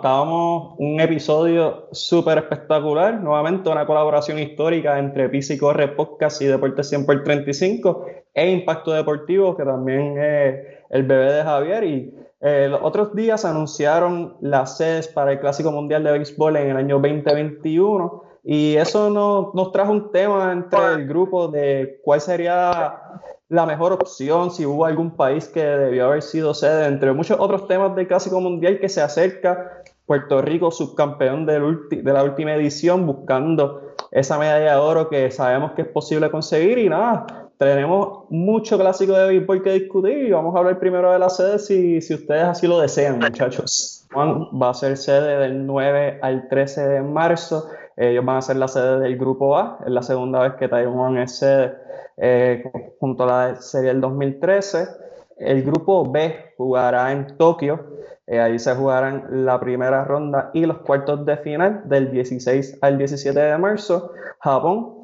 [0.00, 6.44] Acabamos un episodio súper espectacular, nuevamente una colaboración histórica entre Pisa y Corre Podcast y
[6.44, 10.54] Deportes 100 por 35 e Impacto Deportivo, que también es
[10.90, 11.82] el bebé de Javier.
[11.82, 16.70] Y eh, los otros días anunciaron las sedes para el Clásico Mundial de Béisbol en
[16.70, 22.18] el año 2021 y eso nos, nos trajo un tema entre el grupo de cuál
[22.22, 22.98] sería
[23.50, 27.68] la mejor opción, si hubo algún país que debió haber sido sede, entre muchos otros
[27.68, 29.82] temas del Clásico Mundial que se acerca.
[30.06, 31.60] Puerto Rico, subcampeón de
[32.02, 36.78] la última edición, buscando esa medalla de oro que sabemos que es posible conseguir.
[36.78, 41.18] Y nada, tenemos mucho clásico de béisbol que discutir y vamos a hablar primero de
[41.18, 44.06] la sede si, si ustedes así lo desean, muchachos.
[44.10, 47.68] Juan va a ser sede del 9 al 13 de marzo.
[47.98, 49.80] Ellos van a ser la sede del Grupo A.
[49.84, 51.74] Es la segunda vez que Taiwán es sede
[52.16, 54.86] eh, junto a la serie del 2013.
[55.38, 57.98] El Grupo B jugará en Tokio.
[58.26, 62.98] Eh, ahí se jugarán la primera ronda y los cuartos de final del 16 al
[62.98, 64.12] 17 de marzo.
[64.38, 64.97] Japón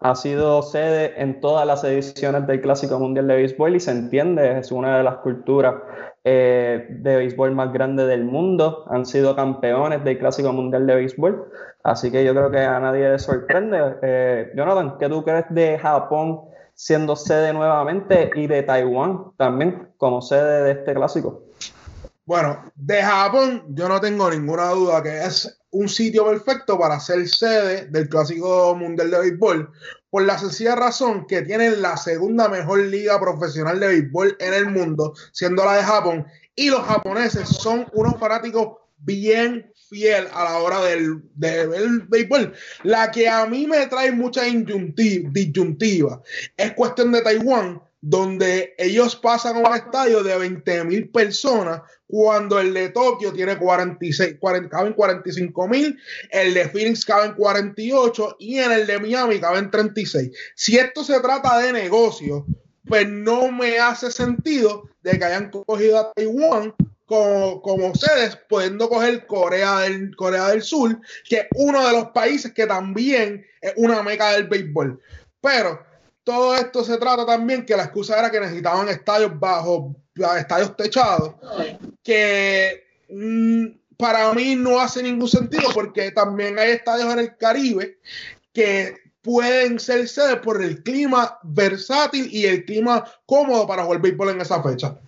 [0.00, 4.58] ha sido sede en todas las ediciones del Clásico Mundial de Béisbol y se entiende,
[4.58, 5.74] es una de las culturas
[6.24, 8.84] eh, de béisbol más grandes del mundo.
[8.90, 11.50] Han sido campeones del Clásico Mundial de Béisbol.
[11.82, 13.96] Así que yo creo que a nadie le sorprende.
[14.02, 16.42] Eh, Jonathan, ¿qué tú crees de Japón
[16.74, 21.42] siendo sede nuevamente y de Taiwán también como sede de este clásico?
[22.30, 27.26] Bueno, de Japón yo no tengo ninguna duda que es un sitio perfecto para ser
[27.26, 29.72] sede del Clásico Mundial de Béisbol,
[30.10, 34.66] por la sencilla razón que tienen la segunda mejor liga profesional de béisbol en el
[34.66, 40.58] mundo, siendo la de Japón, y los japoneses son unos fanáticos bien fiel a la
[40.58, 42.54] hora del, de ver el béisbol.
[42.84, 46.22] La que a mí me trae mucha disyuntiva
[46.56, 52.58] es cuestión de Taiwán, donde ellos pasan a un estadio de 20 mil personas cuando
[52.58, 55.98] el de Tokio tiene 46, 40, caben 45 mil,
[56.30, 60.30] el de Phoenix caben 48 y en el de Miami caben 36.
[60.54, 62.46] Si esto se trata de negocio,
[62.86, 66.74] pues no me hace sentido de que hayan cogido a Taiwán
[67.04, 72.10] como, como ustedes, pudiendo coger Corea del, Corea del Sur, que es uno de los
[72.10, 75.00] países que también es una meca del béisbol.
[75.40, 75.89] Pero
[76.30, 79.96] todo esto se trata también que la excusa era que necesitaban estadios bajo,
[80.38, 81.34] estadios techados,
[82.04, 87.98] que mm, para mí no hace ningún sentido porque también hay estadios en el Caribe
[88.52, 94.30] que pueden ser sedes por el clima versátil y el clima cómodo para jugar béisbol
[94.30, 95.00] en esa fecha.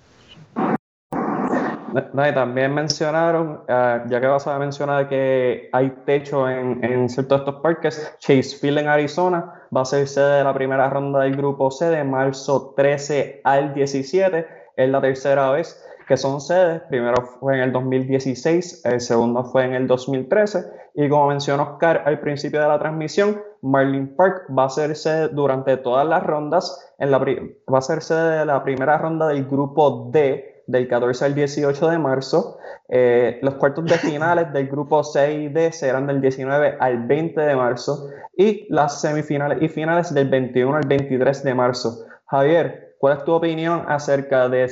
[1.93, 7.41] No, también mencionaron, uh, ya que vas a mencionar que hay techo en, en ciertos
[7.41, 11.21] de estos parques, Chase Field en Arizona va a ser sede de la primera ronda
[11.21, 14.47] del grupo C de marzo 13 al 17.
[14.77, 16.83] Es la tercera vez que son sedes.
[16.89, 20.65] Primero fue en el 2016, el segundo fue en el 2013.
[20.95, 25.29] Y como mencionó Oscar al principio de la transmisión, Marlin Park va a ser sede
[25.29, 26.95] durante todas las rondas.
[26.99, 31.25] En la, va a ser sede de la primera ronda del grupo D del 14
[31.25, 32.59] al 18 de marzo.
[32.89, 37.41] Eh, los cuartos de finales del grupo C y D serán del 19 al 20
[37.41, 42.07] de marzo y las semifinales y finales del 21 al 23 de marzo.
[42.27, 44.71] Javier, ¿cuál es tu opinión acerca de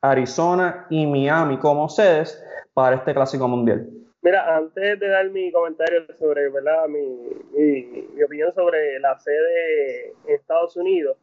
[0.00, 2.42] Arizona y Miami como sedes
[2.74, 3.88] para este clásico mundial?
[4.20, 6.50] Mira, antes de dar mi comentario sobre.
[6.88, 7.82] Mi,
[8.14, 11.16] mi opinión sobre la sede en Estados Unidos,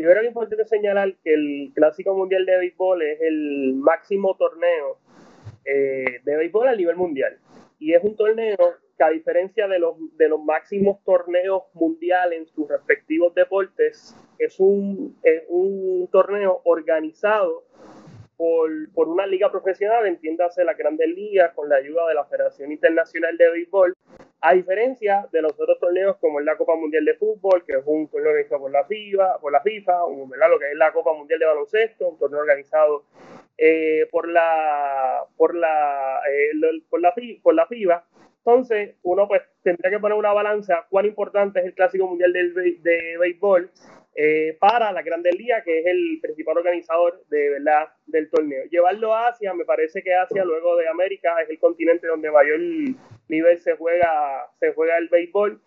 [0.00, 4.36] yo creo que es importante señalar que el Clásico Mundial de Béisbol es el máximo
[4.36, 4.98] torneo
[5.64, 7.38] eh, de béisbol a nivel mundial.
[7.78, 8.56] Y es un torneo
[8.96, 14.58] que a diferencia de los, de los máximos torneos mundiales en sus respectivos deportes, es
[14.58, 17.64] un, es un torneo organizado
[18.36, 22.72] por, por, una liga profesional, entiéndase la Grandes Ligas, con la ayuda de la Federación
[22.72, 23.94] Internacional de Béisbol,
[24.42, 27.82] a diferencia de los otros torneos como es la Copa Mundial de Fútbol, que es
[27.84, 29.92] un torneo organizado por la FIFA, por la FIFA
[30.28, 30.50] ¿verdad?
[30.50, 33.04] lo que es la Copa Mundial de Baloncesto, un torneo organizado
[33.58, 36.52] eh, por, la, por, la, eh,
[36.88, 38.04] por, la, por la.
[38.38, 42.54] Entonces, uno pues tendría que poner una balanza cuán importante es el Clásico Mundial del,
[42.82, 43.70] de Béisbol
[44.14, 48.64] eh, para la Grandes Ligas, que es el principal organizador de verdad del torneo.
[48.70, 52.60] Llevarlo a Asia, me parece que Asia, luego de América, es el continente donde mayor
[53.30, 55.60] nivel se juega, se juega el béisbol.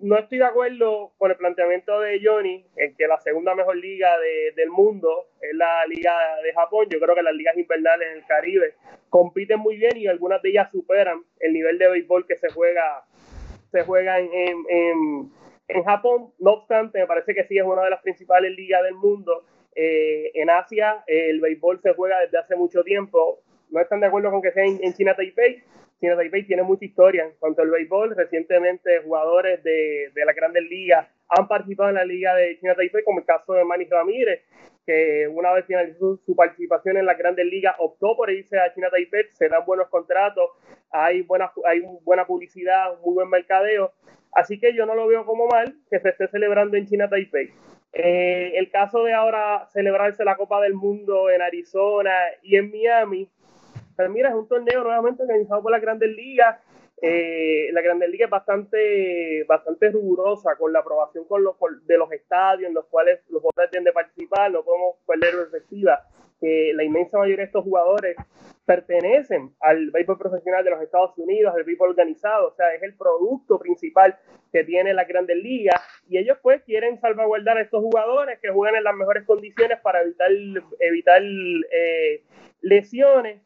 [0.00, 4.18] No estoy de acuerdo con el planteamiento de Johnny en que la segunda mejor liga
[4.56, 6.86] del mundo es la liga de Japón.
[6.90, 8.74] Yo creo que las ligas invernales en Caribe
[9.10, 13.04] compiten muy bien y algunas de ellas superan el nivel de béisbol que se juega,
[13.70, 15.30] se juega en
[15.68, 18.94] en Japón, no obstante, me parece que sí es una de las principales ligas del
[18.94, 19.44] mundo.
[19.74, 23.40] Eh, en Asia, el béisbol se juega desde hace mucho tiempo.
[23.70, 25.62] No están de acuerdo con que sea en, China Taipei,
[26.00, 28.14] China Taipei tiene mucha historia en cuanto al béisbol.
[28.14, 33.02] Recientemente jugadores de, de la grandes ligas han participado en la liga de China Taipei,
[33.04, 34.42] como el caso de Manny Ramírez,
[34.86, 38.88] que una vez finalizó su participación en la grandes ligas optó por irse a China
[38.90, 40.50] Taipei, se dan buenos contratos,
[40.90, 43.92] hay buena, hay buena publicidad, muy buen mercadeo.
[44.32, 47.50] Así que yo no lo veo como mal que se esté celebrando en China Taipei.
[47.92, 53.30] Eh, el caso de ahora celebrarse la Copa del Mundo en Arizona y en Miami,
[53.96, 56.60] pues mira, es un torneo nuevamente organizado por las grandes ligas.
[57.02, 62.10] Eh, la Grandes Ligas es bastante, bastante rigurosa con la aprobación con los, de los
[62.10, 66.06] estadios en los cuales los jugadores tienen de participar, no podemos perder perspectiva
[66.40, 68.16] que la inmensa mayoría de estos jugadores
[68.64, 72.94] pertenecen al béisbol profesional de los Estados Unidos, al béisbol organizado, o sea, es el
[72.94, 74.18] producto principal
[74.52, 78.78] que tiene la Grandes Ligas y ellos pues quieren salvaguardar a estos jugadores que jueguen
[78.78, 80.30] en las mejores condiciones para evitar,
[80.80, 82.22] evitar eh,
[82.60, 83.42] lesiones.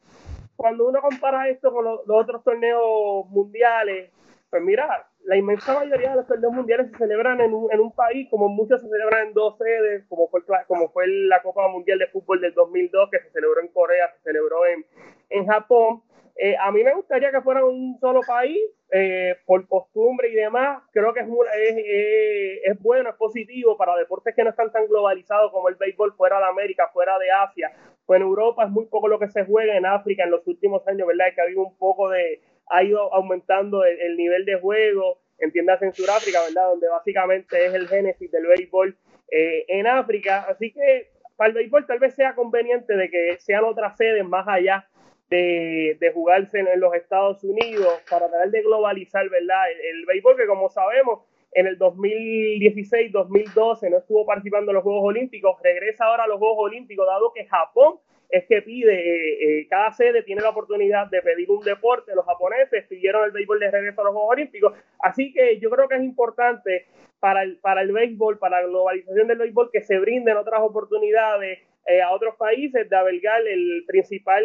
[0.61, 4.11] Cuando uno compara esto con los, otros torneos mundiales,
[4.51, 7.95] pues mira, la inmensa mayoría de los torneos mundiales se celebran en un, en un
[7.95, 11.99] país, como muchos se celebran en dos sedes, como fue, como fue la Copa Mundial
[11.99, 14.85] de Fútbol del 2002, que se celebró en Corea, se celebró en,
[15.31, 16.03] en Japón.
[16.37, 18.61] Eh, a mí me gustaría que fuera un solo país,
[18.93, 20.83] eh, por costumbre y demás.
[20.93, 25.53] Creo que es, es, es, bueno, es positivo para deportes que no están tan globalizados
[25.53, 27.73] como el béisbol fuera de América, fuera de Asia.
[28.11, 30.83] Pues en Europa es muy poco lo que se juega, en África en los últimos
[30.89, 31.27] años, ¿verdad?
[31.33, 35.95] Que ha habido un poco de, ha ido aumentando el, nivel de juego, entiendas en
[35.95, 36.71] Sudáfrica, ¿verdad?
[36.71, 38.99] Donde básicamente es el génesis del béisbol
[39.31, 40.45] eh, en África.
[40.49, 44.49] Así que para el béisbol tal vez sea conveniente de que sean otras sedes más
[44.49, 44.89] allá
[45.29, 49.71] de, de jugarse en, los Estados Unidos para tratar de globalizar, ¿verdad?
[49.71, 51.21] El, el béisbol que como sabemos
[51.53, 56.71] en el 2016-2012 no estuvo participando en los Juegos Olímpicos, regresa ahora a los Juegos
[56.71, 57.99] Olímpicos, dado que Japón
[58.29, 62.25] es que pide, eh, eh, cada sede tiene la oportunidad de pedir un deporte, los
[62.25, 65.97] japoneses pidieron el béisbol de regreso a los Juegos Olímpicos, así que yo creo que
[65.97, 66.87] es importante
[67.19, 71.59] para el, para el béisbol, para la globalización del béisbol, que se brinden otras oportunidades
[71.87, 74.45] eh, a otros países de albergar el principal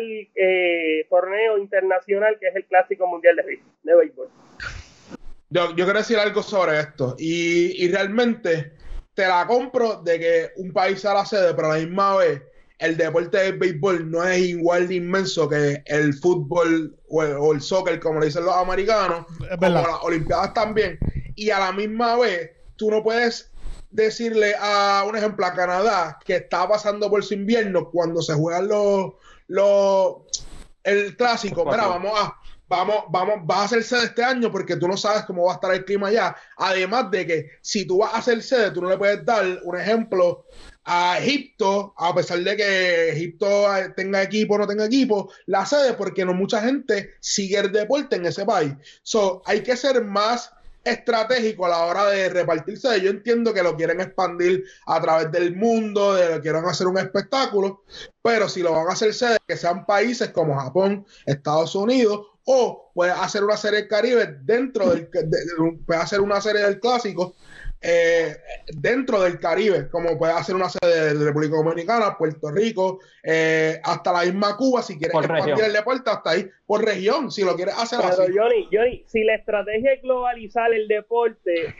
[1.09, 4.29] torneo internacional que es el Clásico Mundial de, de Béisbol.
[5.49, 8.73] Yo, yo, quiero decir algo sobre esto y, y realmente
[9.13, 12.41] te la compro de que un país sea la sede, pero a la misma vez
[12.79, 17.99] el deporte del béisbol no es igual de inmenso que el fútbol o el, soccer,
[17.99, 19.25] como le dicen los americanos,
[19.59, 20.99] como las Olimpiadas también.
[21.35, 23.51] Y a la misma vez, tú no puedes
[23.91, 28.67] decirle a un ejemplo a Canadá que está pasando por su invierno cuando se juegan
[28.67, 29.13] los,
[29.47, 30.15] los
[30.83, 31.63] el clásico.
[31.65, 32.35] Mira, vamos a
[32.67, 35.55] vamos, vamos, vas a hacer sede este año porque tú no sabes cómo va a
[35.55, 36.35] estar el clima allá.
[36.57, 39.79] Además de que si tú vas a hacer sede, tú no le puedes dar un
[39.79, 40.45] ejemplo
[40.85, 43.65] a Egipto, a pesar de que Egipto
[43.95, 48.15] tenga equipo o no tenga equipo, la sede porque no mucha gente sigue el deporte
[48.15, 48.73] en ese país.
[49.01, 50.51] So, hay que ser más
[50.83, 53.01] estratégico a la hora de repartirse.
[53.01, 56.99] Yo entiendo que lo quieren expandir a través del mundo, de que quieran hacer un
[56.99, 57.83] espectáculo,
[58.21, 62.91] pero si lo van a hacer sede, que sean países como Japón, Estados Unidos, o
[62.93, 65.09] puede hacer una serie del Caribe dentro del,
[65.85, 67.35] puede hacer una serie del clásico
[67.81, 68.35] eh,
[68.67, 74.11] dentro del Caribe, como puede hacer una sede de República Dominicana, Puerto Rico, eh, hasta
[74.11, 77.75] la misma Cuba, si quieres expandir el deporte, hasta ahí, por región, si lo quieres
[77.77, 81.75] hacer Pero Johnny, Johnny, si la estrategia es globalizar el deporte,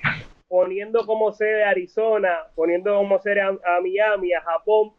[0.48, 4.92] poniendo como sede Arizona, poniendo como sede a, Miami, a Japón,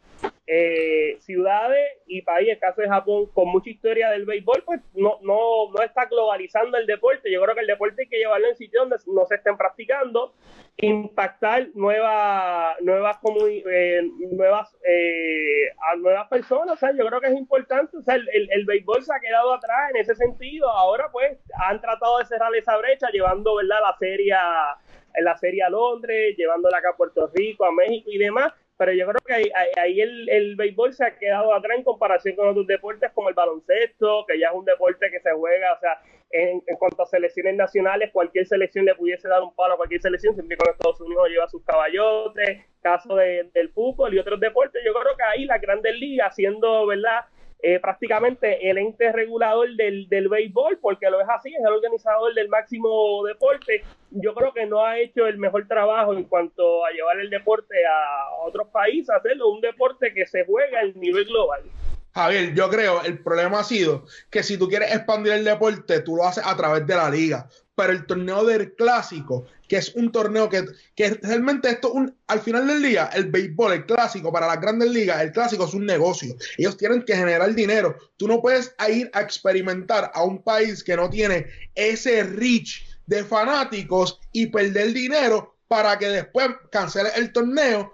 [0.45, 5.71] eh, ciudades y países, caso de Japón, con mucha historia del béisbol, pues no, no,
[5.71, 7.31] no está globalizando el deporte.
[7.31, 10.33] Yo creo que el deporte hay que llevarlo en sitios donde no se estén practicando
[10.79, 16.75] impactar nuevas eh, nuevas eh, a nuevas personas.
[16.75, 17.97] O sea yo creo que es importante.
[17.97, 20.69] O sea el, el, béisbol se ha quedado atrás en ese sentido.
[20.69, 24.33] Ahora pues han tratado de cerrar esa brecha llevando verdad la serie
[25.15, 28.93] en la serie a Londres llevándola acá a Puerto Rico a México y demás pero
[28.93, 32.47] yo creo que ahí, ahí el, el, béisbol se ha quedado atrás en comparación con
[32.47, 35.99] otros deportes como el baloncesto, que ya es un deporte que se juega, o sea,
[36.29, 40.35] en, cuanto a selecciones nacionales, cualquier selección le pudiese dar un palo a cualquier selección,
[40.35, 44.93] siempre con Estados Unidos lleva sus caballotes, caso de, del fútbol y otros deportes, yo
[44.93, 47.25] creo que ahí la grandes ligas, siendo, ¿verdad?
[47.63, 52.33] Eh, prácticamente el ente regulador del, del béisbol, porque lo es así, es el organizador
[52.35, 53.83] del máximo deporte.
[54.11, 57.75] Yo creo que no ha hecho el mejor trabajo en cuanto a llevar el deporte
[57.85, 61.63] a otros países, hacerlo un deporte que se juega a nivel global.
[62.13, 66.15] Javier, yo creo el problema ha sido que si tú quieres expandir el deporte, tú
[66.15, 67.47] lo haces a través de la liga.
[67.77, 70.65] Pero el torneo del clásico, que es un torneo que,
[70.95, 74.89] que realmente esto, un, al final del día, el béisbol, el clásico, para las grandes
[74.89, 76.35] ligas, el clásico es un negocio.
[76.57, 77.95] Ellos tienen que generar dinero.
[78.17, 83.23] Tú no puedes ir a experimentar a un país que no tiene ese reach de
[83.23, 87.93] fanáticos y perder dinero para que después cancele el torneo.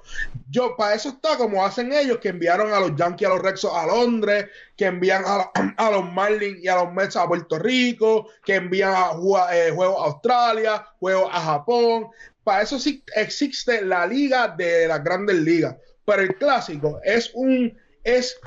[0.49, 3.71] Yo, para eso está como hacen ellos, que enviaron a los Yankees, a los Rexos
[3.73, 8.29] a Londres, que envían a, a, los Marlins y a los Mets a Puerto Rico,
[8.45, 9.11] que envían a,
[9.53, 12.07] eh, juegos a Australia, juegos a Japón.
[12.43, 15.75] Para eso sí existe la liga de las grandes ligas.
[16.05, 18.37] Pero el clásico es un, es,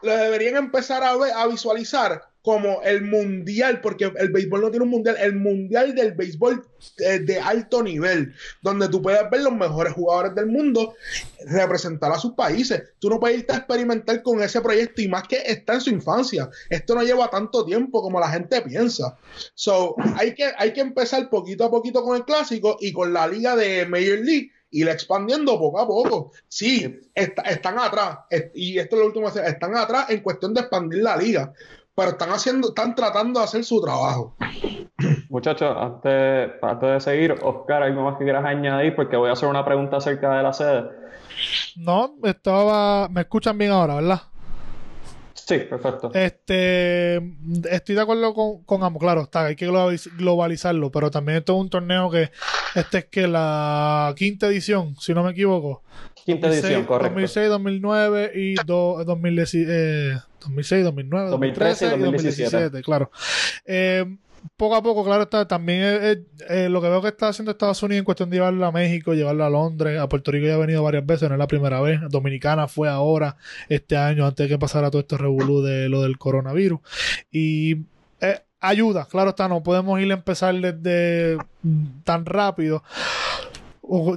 [0.00, 4.84] lo deberían empezar a, ver, a visualizar como el mundial, porque el béisbol no tiene
[4.84, 6.66] un mundial, el mundial del béisbol
[6.98, 10.94] de, alto nivel, donde tú puedes ver los mejores jugadores del mundo
[11.46, 12.82] representar a sus países.
[12.98, 15.90] Tú no puedes irte a experimentar con ese proyecto y más que está en su
[15.90, 16.50] infancia.
[16.68, 19.16] Esto no lleva tanto tiempo como la gente piensa.
[19.54, 23.28] So, hay que, hay que empezar poquito a poquito con el clásico y con la
[23.28, 26.32] liga de Major League ir expandiendo poco a poco.
[26.48, 28.20] Sí, están atrás,
[28.54, 31.52] y esto es lo último, están atrás en cuestión de expandir la liga,
[31.94, 34.34] pero están haciendo, están tratando de hacer su trabajo.
[35.28, 38.94] Muchachos, antes, antes de seguir, Oscar, ¿algo más que quieras añadir?
[38.94, 40.84] Porque voy a hacer una pregunta acerca de la sede.
[41.76, 43.08] No, estaba.
[43.08, 44.22] Me escuchan bien ahora, ¿verdad?
[45.34, 46.10] Sí, perfecto.
[46.14, 47.16] Este,
[47.70, 51.60] estoy de acuerdo con, con ambos, claro, está, hay que globalizarlo, pero también esto es
[51.60, 52.30] un torneo que,
[52.76, 55.82] este es que la quinta edición, si no me equivoco.
[56.24, 57.14] Quinta edición, correcto.
[57.14, 63.10] 2006, 2009 y do, 2010, eh, 2006, 2009, 2013 y 2017, claro.
[63.64, 64.04] Eh,
[64.56, 68.00] poco a poco, claro, está también eh, lo que veo que está haciendo Estados Unidos
[68.00, 70.82] en cuestión de llevarlo a México, llevarlo a Londres, a Puerto Rico ya ha venido
[70.82, 72.00] varias veces, no es la primera vez.
[72.08, 73.36] Dominicana fue ahora,
[73.68, 76.80] este año, antes de que pasara todo este revolú de lo del coronavirus.
[77.32, 77.78] Y
[78.60, 81.36] ayuda, claro está, no podemos ir a empezar desde
[82.04, 82.84] tan rápido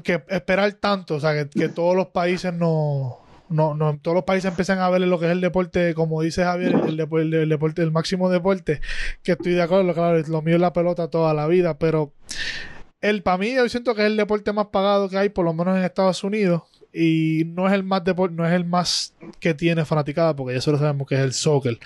[0.04, 4.24] que esperar tanto, o sea, que, que todos los países no no, no, todos los
[4.24, 6.98] países empiezan a ver lo que es el deporte, como dice Javier, el,
[7.50, 8.82] deporte, el máximo deporte,
[9.24, 12.12] que estoy de acuerdo, claro, lo mío es la pelota toda la vida, pero
[13.02, 15.54] el para mí yo siento que es el deporte más pagado que hay, por lo
[15.54, 19.86] menos en Estados Unidos, y no es el más no es el más que tiene
[19.86, 21.78] fanaticada, porque ya solo sabemos que es el soccer.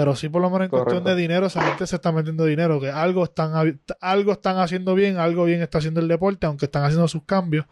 [0.00, 2.80] Pero sí, por lo menos en cuestión de dinero, esa gente se está metiendo dinero,
[2.80, 6.84] que algo están, algo están haciendo bien, algo bien está haciendo el deporte, aunque están
[6.84, 7.66] haciendo sus cambios.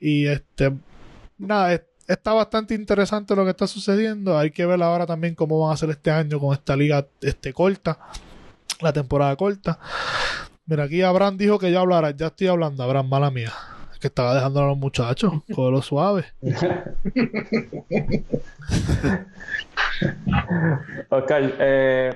[0.00, 0.72] Y este,
[1.38, 4.36] nada, está bastante interesante lo que está sucediendo.
[4.36, 7.52] Hay que ver ahora también cómo van a hacer este año con esta liga este,
[7.52, 8.00] corta,
[8.80, 9.78] la temporada corta.
[10.66, 12.10] Mira, aquí Abraham dijo que ya hablara.
[12.10, 13.52] Ya estoy hablando, Abraham, mala mía.
[14.00, 16.24] Que estaba dejando a los muchachos, con lo suave.
[21.08, 22.12] ok, eh,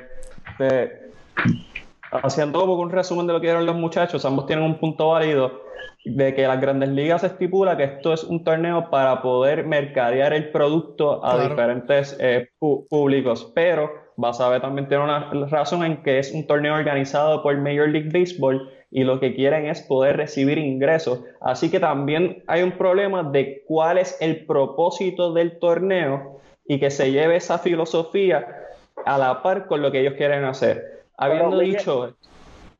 [2.10, 5.64] haciendo un resumen de lo que dieron los muchachos, ambos tienen un punto válido
[6.04, 10.50] de que las grandes ligas estipula que esto es un torneo para poder mercadear el
[10.50, 16.46] producto a diferentes eh, públicos, pero Basabe también tiene una razón en que es un
[16.46, 21.20] torneo organizado por Major League Baseball y lo que quieren es poder recibir ingresos.
[21.40, 26.90] Así que también hay un problema de cuál es el propósito del torneo y que
[26.90, 28.68] se lleve esa filosofía
[29.04, 31.04] a la par con lo que ellos quieren hacer.
[31.16, 32.16] Habiendo dicho...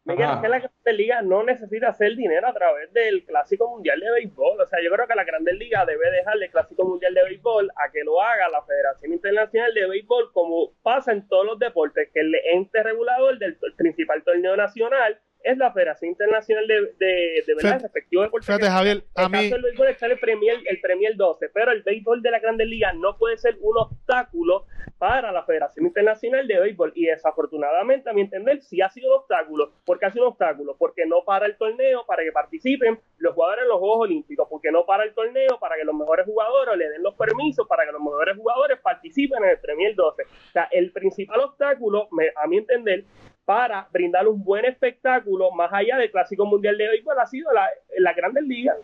[0.06, 3.98] Miguel, es que la Grandes Ligas no necesita hacer dinero a través del Clásico Mundial
[4.00, 4.60] de Béisbol.
[4.60, 7.70] O sea, yo creo que la Grandes Ligas debe dejarle el Clásico Mundial de Béisbol
[7.70, 12.10] a que lo haga la Federación Internacional de Béisbol, como pasa en todos los deportes,
[12.12, 17.54] que el ente regulador del principal torneo nacional es la Federación Internacional de, de, de
[17.54, 18.46] verdad, deporte.
[18.46, 19.52] Fíjate, Javier, a mí...
[19.52, 22.94] El béisbol está el Premier, el Premier 12, pero el béisbol de la Grandes Ligas
[22.96, 24.66] no puede ser un obstáculo
[24.98, 26.92] para la Federación Internacional de Béisbol.
[26.94, 29.72] Y desafortunadamente, a mi entender, sí ha sido un obstáculo.
[29.84, 30.76] ¿Por qué ha sido un obstáculo?
[30.78, 34.48] Porque no para el torneo para que participen los jugadores en los Juegos Olímpicos.
[34.48, 37.84] Porque no para el torneo para que los mejores jugadores le den los permisos para
[37.84, 40.22] que los mejores jugadores participen en el Premier 12.
[40.22, 43.04] O sea, el principal obstáculo, a mi entender,
[43.44, 47.68] para brindar un buen espectáculo más allá del Clásico Mundial de Béisbol ha sido la,
[47.98, 48.76] la Grandes Ligas.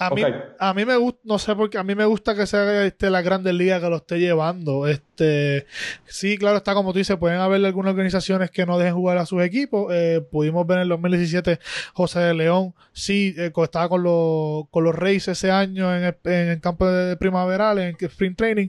[0.00, 0.22] A mí,
[0.58, 3.10] a mí me gusta, no sé por qué, a mí me gusta que sea este,
[3.10, 4.86] la Grandes Ligas que lo esté llevando.
[4.86, 5.66] Este,
[6.04, 9.26] sí, claro, está como tú dices, pueden haber algunas organizaciones que no dejen jugar a
[9.26, 9.92] sus equipos.
[9.92, 11.58] Eh, pudimos ver en el 2017
[11.94, 16.16] José de León, sí, eh, estaba con los, con los Reyes ese año en el,
[16.24, 18.68] en el campo de primaveral, en Spring Training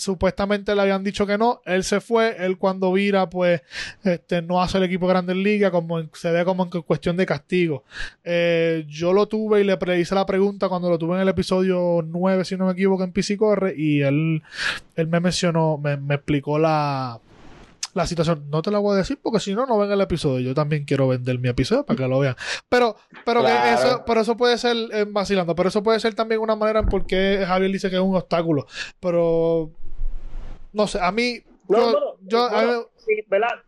[0.00, 3.60] supuestamente le habían dicho que no, él se fue, él cuando vira pues
[4.02, 7.26] este, no hace el equipo grande en liga, como se ve como en cuestión de
[7.26, 7.84] castigo.
[8.24, 12.02] Eh, yo lo tuve y le hice la pregunta cuando lo tuve en el episodio
[12.04, 14.42] 9, si no me equivoco, en PC Corre, y él,
[14.96, 17.20] él me mencionó, me, explicó la,
[17.94, 18.44] la situación.
[18.50, 20.40] No te la voy a decir porque si no, no ven el episodio.
[20.40, 22.36] Yo también quiero vender mi episodio para que lo vean.
[22.68, 25.54] Pero, pero que eso, pero eso puede ser eh, vacilando.
[25.54, 28.16] Pero eso puede ser también una manera en por qué Javier dice que es un
[28.16, 28.66] obstáculo.
[29.00, 29.70] Pero
[30.72, 31.38] no sé, a mí.
[31.68, 32.48] No, yo,
[32.96, 33.62] sí, ¿verdad?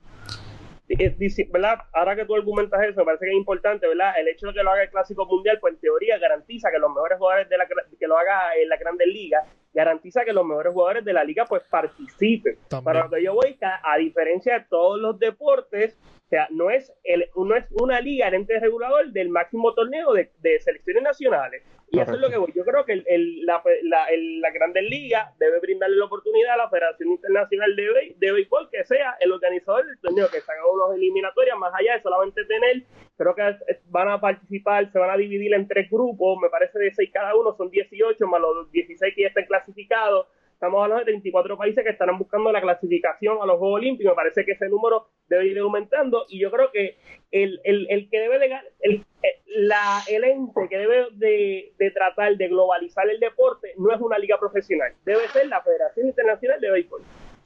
[1.50, 1.78] ¿verdad?
[1.92, 4.18] Ahora que tú argumentas eso, me parece que es importante, ¿verdad?
[4.18, 6.90] El hecho de que lo haga el Clásico Mundial, pues en teoría garantiza que los
[6.90, 10.72] mejores jugadores de la que lo haga en la Grandes Ligas, garantiza que los mejores
[10.72, 12.58] jugadores de la liga pues participen.
[12.84, 15.96] Para lo que yo voy, a diferencia de todos los deportes,
[16.32, 20.14] o sea, no es, el, no es una liga en ente regulador del máximo torneo
[20.14, 21.62] de, de selecciones nacionales.
[21.90, 22.50] Y eso es lo que voy.
[22.54, 26.70] Yo creo que el, la, la, la Grandes Ligas debe brindarle la oportunidad a la
[26.70, 30.94] Federación Internacional de, de Béisbol que sea el organizador del torneo, que se haga unos
[30.94, 32.84] eliminatorias más allá de solamente tener,
[33.18, 33.54] creo que
[33.90, 37.36] van a participar, se van a dividir en tres grupos, me parece de seis cada
[37.36, 40.28] uno, son 18 más los 16 que ya están clasificados
[40.62, 44.12] estamos hablando de 34 países que estarán buscando la clasificación a los Juegos Olímpicos.
[44.12, 46.98] Me parece que ese número debe ir aumentando y yo creo que
[47.32, 49.04] el, el, el que debe de, el,
[49.46, 54.18] la, el ente que debe de, de, tratar de globalizar el deporte no es una
[54.18, 57.02] liga profesional, debe ser la Federación Internacional de Béisbol.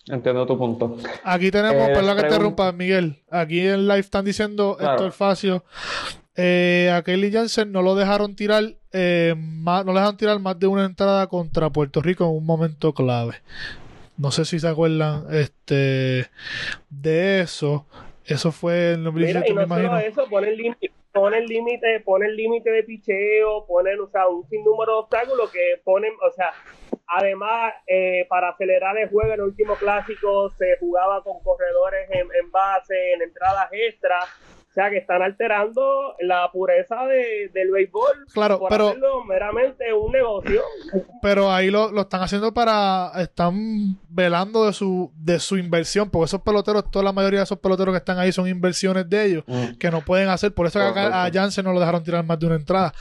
[0.09, 0.97] Entiendo tu punto.
[1.25, 3.17] Aquí tenemos, eh, perdón que te interrumpa, Miguel.
[3.31, 5.63] Aquí en live están diciendo esto es fácil.
[6.37, 10.59] Eh, a Kelly Jansen no lo dejaron tirar eh, más, no le dejaron tirar más
[10.59, 13.37] de una entrada contra Puerto Rico en un momento clave.
[14.19, 16.29] No sé si se acuerdan este
[16.91, 17.87] de eso.
[18.25, 22.27] Eso fue el nombre Mira, y no eso, pone el límite, pone el límite, pone
[22.27, 26.53] el límite de picheo, ponen, o sea, un sinnúmero de obstáculos que ponen, o sea,
[27.07, 32.27] además eh, para acelerar el juego en el último clásico se jugaba con corredores en,
[32.43, 34.25] en base, en entradas extras
[34.77, 38.27] sea, que están alterando la pureza de, del béisbol.
[38.33, 38.95] Claro, pero.
[39.27, 40.63] meramente un negocio.
[41.23, 43.11] Pero ahí lo, lo, están haciendo para.
[43.17, 46.11] Están velando de su, de su inversión.
[46.11, 49.25] Porque esos peloteros, toda la mayoría de esos peloteros que están ahí son inversiones de
[49.25, 49.45] ellos.
[49.47, 49.79] Mm.
[49.79, 50.53] Que no pueden hacer.
[50.53, 52.93] Por eso que acá a Jansen no lo dejaron tirar más de una entrada.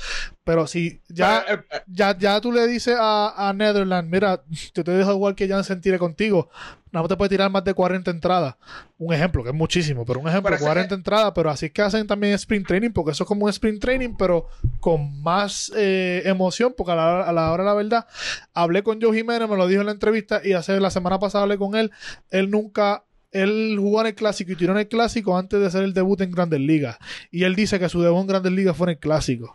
[0.46, 4.44] Pero si ya, eh, eh, ya, ya tú le dices a, a Netherlands, mira,
[4.76, 6.50] yo te dejo igual que Jansen tire contigo,
[6.92, 8.56] no te puede tirar más de 40 entradas.
[9.00, 12.06] Un ejemplo, que es muchísimo, pero un ejemplo, 40 entradas, pero así es que hacen
[12.06, 14.48] también sprint training, porque eso es como un sprint training, pero
[14.80, 18.08] con más eh, emoción, porque a la, hora de la verdad,
[18.54, 21.44] hablé con Joe Jiménez, me lo dijo en la entrevista, y hace la semana pasada
[21.44, 21.92] hablé con él,
[22.30, 25.84] él nunca él jugó en el clásico y tiró en el clásico antes de hacer
[25.84, 26.98] el debut en Grandes Ligas.
[27.32, 29.54] Y él dice que su debut en Grandes Ligas fue en el clásico.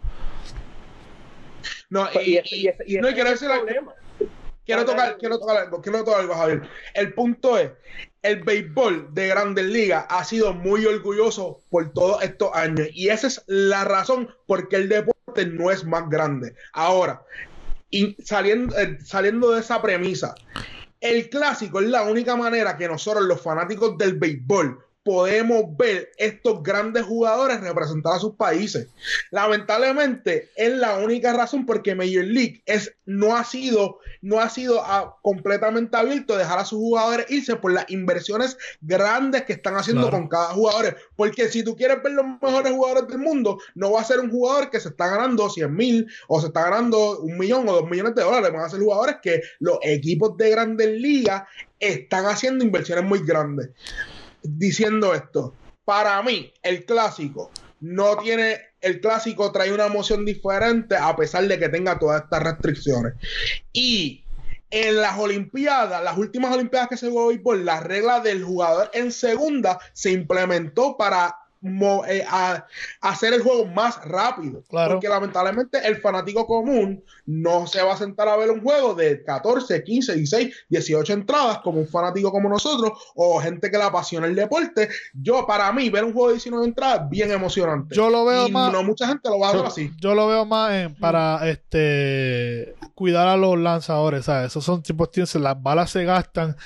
[1.91, 3.49] No, pues, y, no, quiero decir
[4.65, 6.63] Quiero tocar, quiero tocar algo, quiero tocar algo, Javier.
[6.95, 7.73] El punto es,
[8.23, 13.27] el béisbol de Grandes Ligas ha sido muy orgulloso por todos estos años y esa
[13.27, 16.55] es la razón por qué el deporte no es más grande.
[16.73, 17.23] Ahora,
[17.91, 20.37] y saliendo, eh, saliendo de esa premisa,
[21.01, 26.63] el clásico es la única manera que nosotros, los fanáticos del béisbol, podemos ver estos
[26.63, 28.89] grandes jugadores representar a sus países.
[29.31, 34.83] Lamentablemente es la única razón porque Major League es, no ha sido, no ha sido
[34.85, 40.11] ah, completamente abierto dejar a sus jugadores irse por las inversiones grandes que están haciendo
[40.11, 40.97] con cada jugador.
[41.17, 44.31] Porque si tú quieres ver los mejores jugadores del mundo, no va a ser un
[44.31, 47.89] jugador que se está ganando 100 mil o se está ganando un millón o dos
[47.89, 48.53] millones de dólares.
[48.53, 51.45] Van a ser jugadores que los equipos de grandes ligas
[51.79, 53.71] están haciendo inversiones muy grandes
[54.43, 55.55] diciendo esto.
[55.85, 57.51] Para mí, el clásico
[57.81, 62.43] no tiene, el clásico trae una emoción diferente a pesar de que tenga todas estas
[62.43, 63.15] restricciones.
[63.73, 64.25] Y
[64.71, 69.11] en las Olimpiadas, las últimas Olimpiadas que se jugó por la regla del jugador en
[69.11, 72.67] segunda se implementó para eh, a,
[73.01, 74.63] hacer el juego más rápido.
[74.71, 79.23] Porque lamentablemente el fanático común no se va a sentar a ver un juego de
[79.25, 84.27] 14, 15, 16, 18 entradas como un fanático como nosotros o gente que le apasiona
[84.27, 84.89] el deporte.
[85.13, 87.95] Yo, para mí, ver un juego de 19 entradas es bien emocionante.
[87.95, 88.73] Yo lo veo más.
[88.73, 89.91] No mucha gente lo va a ver así.
[90.01, 94.51] Yo lo veo más para este cuidar a los lanzadores, ¿sabes?
[94.51, 96.57] Esos son tipos, las balas se gastan.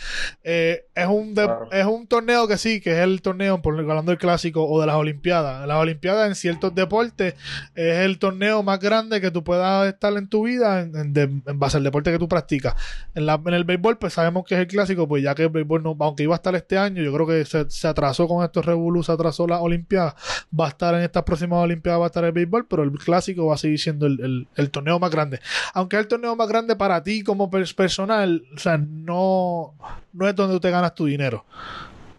[0.42, 1.34] Eh, es, un
[1.72, 4.86] es un torneo que sí, que es el torneo, por hablando del clásico o de
[4.86, 5.66] las Olimpiadas.
[5.66, 7.34] Las Olimpiadas en ciertos deportes
[7.74, 11.84] es el torneo más grande que tú puedas estar en tu vida en, base al
[11.84, 12.74] deporte que tú practicas.
[13.14, 15.48] En, la, en, el béisbol, pues sabemos que es el clásico, pues ya que el
[15.48, 18.64] béisbol no, aunque iba a estar este año, yo creo que se, atrasó con estos
[18.64, 20.14] revolus, se atrasó las Olimpiadas.
[20.58, 23.46] Va a estar en estas próximas Olimpiadas, va a estar el béisbol, pero el clásico
[23.46, 25.40] va a seguir siendo el, torneo más grande.
[25.72, 29.74] Aunque es el torneo más grande para ti como personal, o sea, no,
[30.12, 31.44] no es donde tú te ganas tu dinero.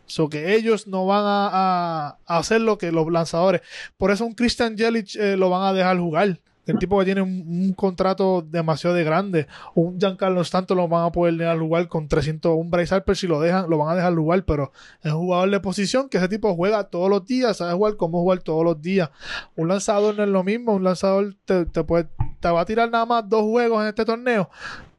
[0.08, 3.62] So que ellos no van a, hacer lo que los lanzadores.
[3.98, 6.40] Por eso un Christian Jelic eh, lo van a dejar jugar.
[6.66, 9.48] El tipo que tiene un, contrato demasiado de grande.
[9.76, 12.56] Un Giancarlo Stanton lo van a poder dejar jugar con 300.
[12.56, 14.44] Un Bryce Harper si lo dejan, lo van a dejar jugar.
[14.46, 14.72] Pero
[15.04, 17.58] es un jugador de posición que ese tipo juega todos los días.
[17.58, 19.12] Sabe jugar como jugar todos los días.
[19.56, 20.74] Un lanzador no es lo mismo.
[20.74, 22.08] Un lanzador te, te, puede,
[22.40, 24.50] te va a tirar nada más dos juegos en este torneo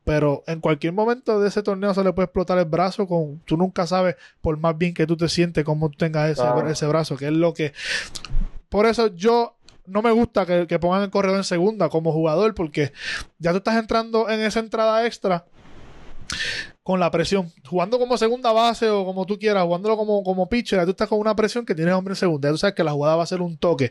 [0.07, 3.57] pero en cualquier momento de ese torneo se le puede explotar el brazo con tú
[3.57, 7.27] nunca sabes por más bien que tú te sientes cómo tengas ese, ese brazo que
[7.27, 7.73] es lo que
[8.69, 12.55] por eso yo no me gusta que, que pongan el corredor en segunda como jugador
[12.55, 12.93] porque
[13.41, 15.45] ya tú estás entrando en esa entrada extra
[16.87, 17.53] con la presión.
[17.69, 21.19] Jugando como segunda base o como tú quieras, jugándolo como, como pitcher, tú estás con
[21.19, 22.49] una presión que tienes hombre en segunda.
[22.49, 23.91] Ya tú sabes que la jugada va a ser un toque.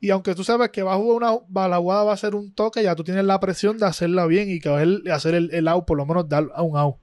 [0.00, 2.54] Y aunque tú sabes que va a jugar una, la jugada va a ser un
[2.54, 5.52] toque, ya tú tienes la presión de hacerla bien y que va a hacer el,
[5.52, 6.94] el out, por lo menos dar a un out.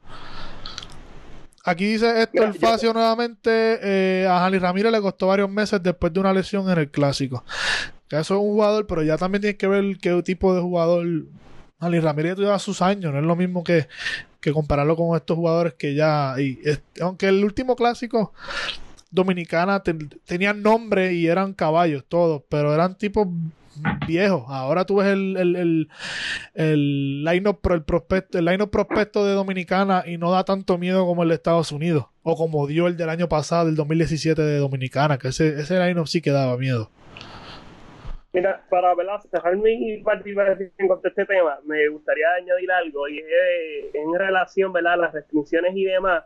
[1.66, 3.80] Aquí dice esto el Facio nuevamente.
[3.84, 7.44] Eh, a Jali Ramírez le costó varios meses después de una lesión en el clásico.
[8.08, 11.06] Que eso es un jugador, pero ya también tienes que ver qué tipo de jugador.
[11.84, 13.88] Jali Ramírez lleva sus años, no es lo mismo que
[14.44, 16.36] que compararlo con estos jugadores que ya.
[16.38, 16.60] Y,
[17.02, 18.34] aunque el último clásico
[19.10, 19.82] dominicana
[20.26, 23.28] tenían nombre y eran caballos todos, pero eran tipos
[24.06, 24.44] viejos.
[24.50, 25.90] Ahora tú ves el, el, el,
[26.54, 31.30] el line el prospecto, el prospecto de Dominicana y no da tanto miedo como el
[31.30, 32.08] de Estados Unidos.
[32.22, 36.06] O como dio el del año pasado, el 2017 de Dominicana, que ese, ese line
[36.06, 36.90] sí que daba miedo.
[38.34, 39.22] Mira, para ¿verdad?
[39.56, 45.14] mi participación con este tema, me gustaría añadir algo y es en relación a las
[45.14, 46.24] restricciones y demás.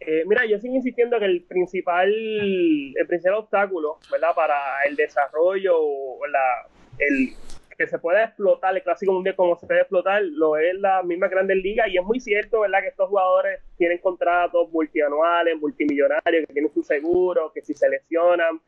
[0.00, 4.34] Eh, mira, yo sigo insistiendo que el principal, el principal obstáculo ¿verdad?
[4.34, 4.56] para
[4.88, 6.66] el desarrollo o la,
[6.98, 7.34] el,
[7.80, 11.28] que se pueda explotar el Clásico Mundial como se puede explotar, lo es la misma
[11.28, 12.82] Grandes Ligas y es muy cierto, ¿verdad?
[12.82, 18.60] Que estos jugadores tienen contratos multianuales, multimillonarios, que tienen su seguro, que si se lesionan.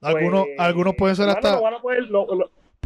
[0.00, 1.60] Algunos, pues, algunos pueden ser hasta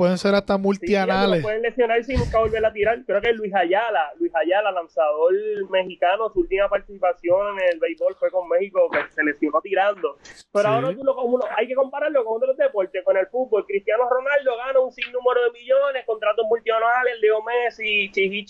[0.00, 1.40] pueden ser hasta multianales.
[1.40, 3.04] Sí, pueden lesionar sin nunca volver a tirar.
[3.04, 5.34] Creo que Luis Ayala, Luis Ayala, lanzador
[5.68, 10.16] mexicano, su última participación en el béisbol fue con México, que se lesionó tirando.
[10.54, 11.14] Pero ahora tú lo,
[11.54, 13.66] hay que compararlo con otros deportes, con el fútbol.
[13.66, 18.46] Cristiano Ronaldo gana un sinnúmero de millones, contratos multianuales, Leo Messi, Chihi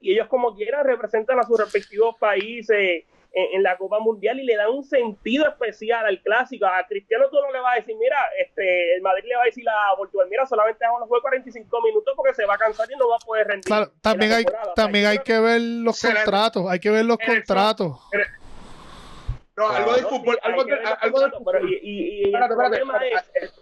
[0.00, 3.04] y ellos como quiera representan a sus respectivos países
[3.34, 6.66] en, la Copa Mundial y le da un sentido especial al clásico.
[6.66, 9.46] A Cristiano tú no le vas a decir, mira, este, el Madrid le va a
[9.46, 12.88] decir a Portugal, mira, solamente vamos a jugar 45 minutos porque se va a cansar
[12.90, 13.64] y no va a poder rendir.
[13.64, 14.44] Claro, también hay,
[14.76, 17.98] también hay que ver los contratos, hay que ver los contratos.
[19.56, 21.70] No, algo del fútbol, algo, de, algo del fútbol.
[21.80, 23.52] y, el, problema es,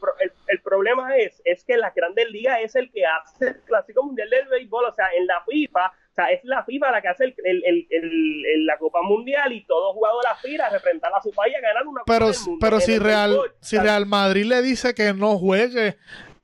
[0.48, 4.30] el, problema es, es que la Grandes Ligas es el que hace el Clásico Mundial
[4.30, 7.24] del Béisbol, o sea, en la FIFA o sea, es la FIFA la que hace
[7.24, 11.86] el, la Copa Mundial y todo jugador aspira a representar a su país a ganar
[11.86, 15.96] una pero, Copa del Pero si Real, si Real Madrid le dice que no juegue,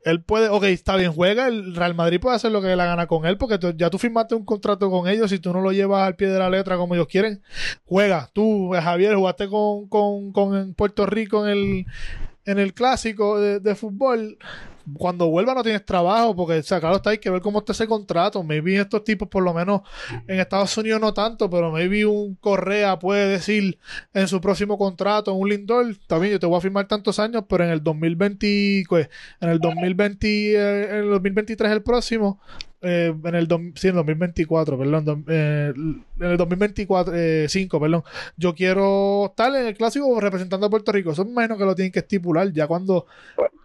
[0.05, 2.87] él puede, ok, está bien, juega, el Real Madrid puede hacer lo que le la
[2.87, 5.71] gana con él, porque ya tú firmaste un contrato con ellos, y tú no lo
[5.71, 7.43] llevas al pie de la letra como ellos quieren,
[7.85, 8.31] juega.
[8.33, 11.87] Tú, Javier, jugaste con, con, con Puerto Rico en el,
[12.47, 14.39] en el clásico de, de fútbol
[14.95, 17.73] cuando vuelva no tienes trabajo, porque, o sea, claro, está, hay que ver cómo está
[17.73, 18.43] ese contrato.
[18.43, 19.83] Maybe estos tipos, por lo menos
[20.27, 23.79] en Estados Unidos no tanto, pero maybe un Correa puede decir
[24.15, 27.65] en su próximo contrato, un Lindor, también yo te voy a firmar tantos años, pero
[27.65, 29.09] en el 2020, pues,
[29.41, 32.41] en el 2020, eh, en el 2023 el próximo,
[32.81, 38.05] eh, en el sí, en 2024, perdón, eh, en el 2024, eh, perdón,
[38.37, 41.11] yo quiero estar en el clásico representando a Puerto Rico.
[41.11, 43.07] Eso es menos que lo tienen que estipular ya cuando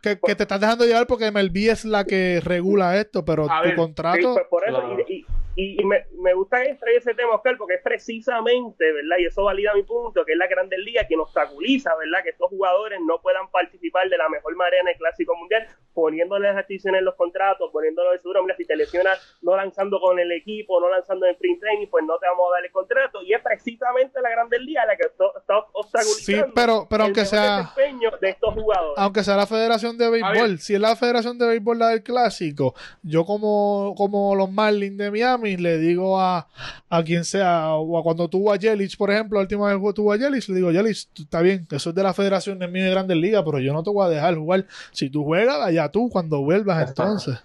[0.02, 4.34] que, te estás dejando llevar porque MLB es la que regula esto, pero tu contrato.
[4.34, 8.91] Pues por eso, y, y, me, me, gusta traer ese tema, Oscar, porque es precisamente,
[8.91, 9.17] ¿verdad?
[9.19, 12.23] Y eso valida mi punto, que es la Grandes Liga quien obstaculiza, ¿verdad?
[12.23, 16.51] Que estos jugadores no puedan participar de la mejor manera en el Clásico Mundial poniéndole
[16.53, 20.32] restricciones en los contratos, poniéndolo de seguro, mira, si te lesionas no lanzando con el
[20.32, 23.21] equipo, no lanzando en sprint training, pues no te vamos a dar el contrato.
[23.23, 25.25] Y es precisamente la Grandes Ligas la que está,
[25.73, 27.73] obstaculizando sí, pero, pero aunque sea,
[28.21, 28.97] de estos jugadores.
[28.97, 32.73] Aunque sea la Federación de Béisbol, si es la Federación de Béisbol la del Clásico,
[33.01, 36.47] yo como, como los Marlins de Miami le digo a,
[36.89, 39.93] a quien sea, o a cuando tuvo a Yelich, por ejemplo, la última vez que
[39.93, 42.79] tuvo a Yelich, le digo, Yelich, está bien, eso es de la Federación de mi
[42.79, 44.65] de Grandes Ligas, pero yo no te voy a dejar jugar.
[44.91, 47.39] Si tú juegas, allá tú, cuando vuelvas entonces.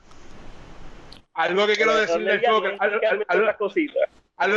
[1.34, 3.00] Algo que quiero decirle al soccer, algo,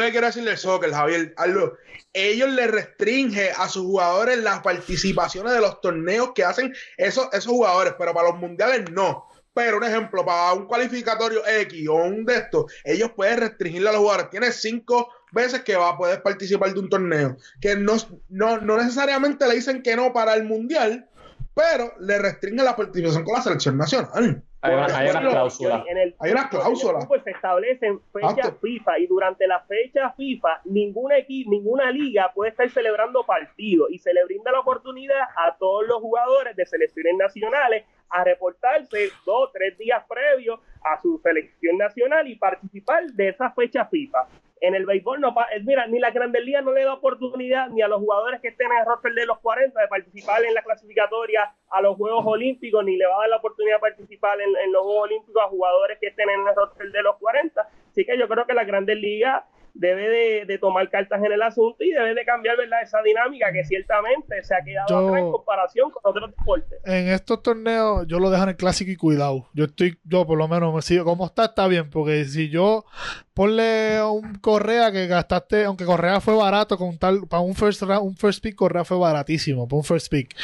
[0.02, 1.74] que quiero decirle al soccer, Javier, algo,
[2.14, 7.52] ellos le restringen a sus jugadores las participaciones de los torneos que hacen esos, esos
[7.52, 9.28] jugadores, pero para los mundiales no.
[9.54, 13.92] Pero un ejemplo, para un cualificatorio X o un de estos, ellos pueden restringirle a
[13.92, 14.30] los jugadores.
[14.30, 17.38] Tienes cinco veces que va a poder participar de un torneo.
[17.60, 17.98] Que no,
[18.30, 21.10] no, no necesariamente le dicen que no para el mundial,
[21.54, 24.44] pero le restringen la participación con la selección nacional.
[24.64, 25.84] Hay una, hay cláusula.
[26.20, 27.00] hay una cláusula.
[27.08, 32.52] Pues se establecen fechas FIFA y durante la fecha FIFA ninguna equipo, ninguna liga puede
[32.52, 37.16] estar celebrando partidos y se le brinda la oportunidad a todos los jugadores de selecciones
[37.18, 43.30] nacionales a reportarse dos o tres días previos a su selección nacional y participar de
[43.30, 44.28] esa fecha FIFA.
[44.62, 47.88] En el béisbol no mira, ni la Grandes Ligas no le da oportunidad ni a
[47.88, 51.52] los jugadores que estén en el roster de los 40 de participar en la clasificatoria
[51.70, 54.72] a los Juegos Olímpicos, ni le va a dar la oportunidad de participar en, en
[54.72, 57.62] los Juegos Olímpicos a jugadores que estén en el roster de los 40.
[57.90, 59.44] Así que yo creo que la Grandes Ligas
[59.74, 62.82] debe de, tomar cartas en el asunto y debe de cambiar ¿verdad?
[62.84, 66.80] esa dinámica que ciertamente se ha quedado atrás en comparación con otros deportes.
[66.86, 69.48] En estos torneos yo lo dejo en el clásico y cuidado.
[69.54, 72.86] Yo estoy, yo por lo menos me sigo, como está, está bien, porque si yo
[73.34, 78.16] ponle un Correa que gastaste, aunque Correa fue barato con tal, para un first un
[78.16, 80.36] first pick Correa fue baratísimo, para un first pick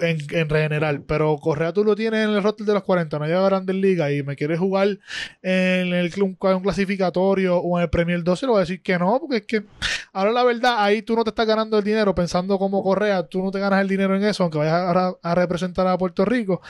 [0.00, 1.02] en, en general.
[1.02, 3.76] Pero Correa tú lo tienes en el roster de los 40, no llega a Grandes
[3.76, 4.98] Ligas y me quieres jugar
[5.42, 8.98] en el un, un clasificatorio o en el Premier 12, le voy a decir que
[8.98, 9.64] no, porque es que
[10.12, 13.42] ahora la verdad, ahí tú no te estás ganando el dinero pensando como Correa, tú
[13.42, 16.60] no te ganas el dinero en eso, aunque vayas a, representar a Puerto Rico.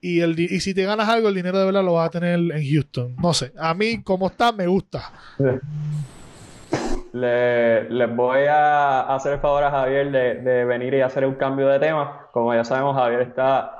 [0.00, 2.38] Y, el, y si te ganas algo, el dinero de verdad lo vas a tener
[2.38, 3.16] en Houston.
[3.16, 4.99] No sé, a mí como está, me gusta.
[7.12, 11.68] Le, les voy a hacer el favor a Javier de, venir y hacer un cambio
[11.68, 12.28] de tema.
[12.32, 13.76] Como ya sabemos, Javier está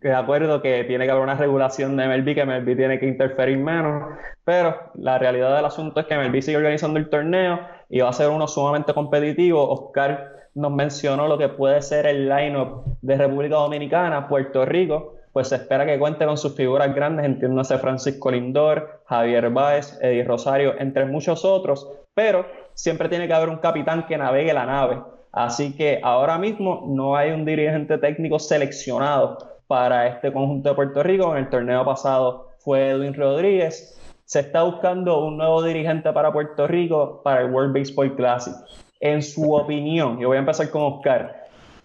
[0.00, 3.56] de acuerdo que tiene que haber una regulación de MLB, que MLB tiene que interferir
[3.56, 4.12] menos,
[4.44, 8.12] pero la realidad del asunto es que MLB sigue organizando el torneo y va a
[8.12, 9.66] ser uno sumamente competitivo.
[9.66, 15.48] Oscar nos mencionó lo que puede ser el lineup de República Dominicana, Puerto Rico, pues
[15.48, 20.74] se espera que cuente con sus figuras grandes, entiéndase Francisco Lindor, Javier Báez, Eddie Rosario,
[20.78, 25.02] entre muchos otros, pero siempre tiene que haber un capitán que navegue la nave.
[25.32, 31.02] Así que ahora mismo no hay un dirigente técnico seleccionado para este conjunto de Puerto
[31.02, 31.32] Rico.
[31.32, 34.00] En el torneo pasado fue Edwin Rodríguez.
[34.26, 38.54] Se está buscando un nuevo dirigente para Puerto Rico para el World Baseball Classic.
[39.00, 41.43] En su opinión, yo voy a empezar con Oscar.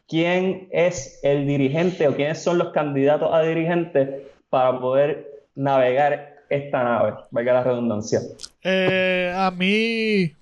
[0.10, 6.84] ¿Quién es el dirigente o quiénes son los candidatos a dirigente para poder navegar esta
[6.84, 7.14] nave?
[7.30, 8.20] Valga la redundancia.
[8.64, 10.34] Eh, a mí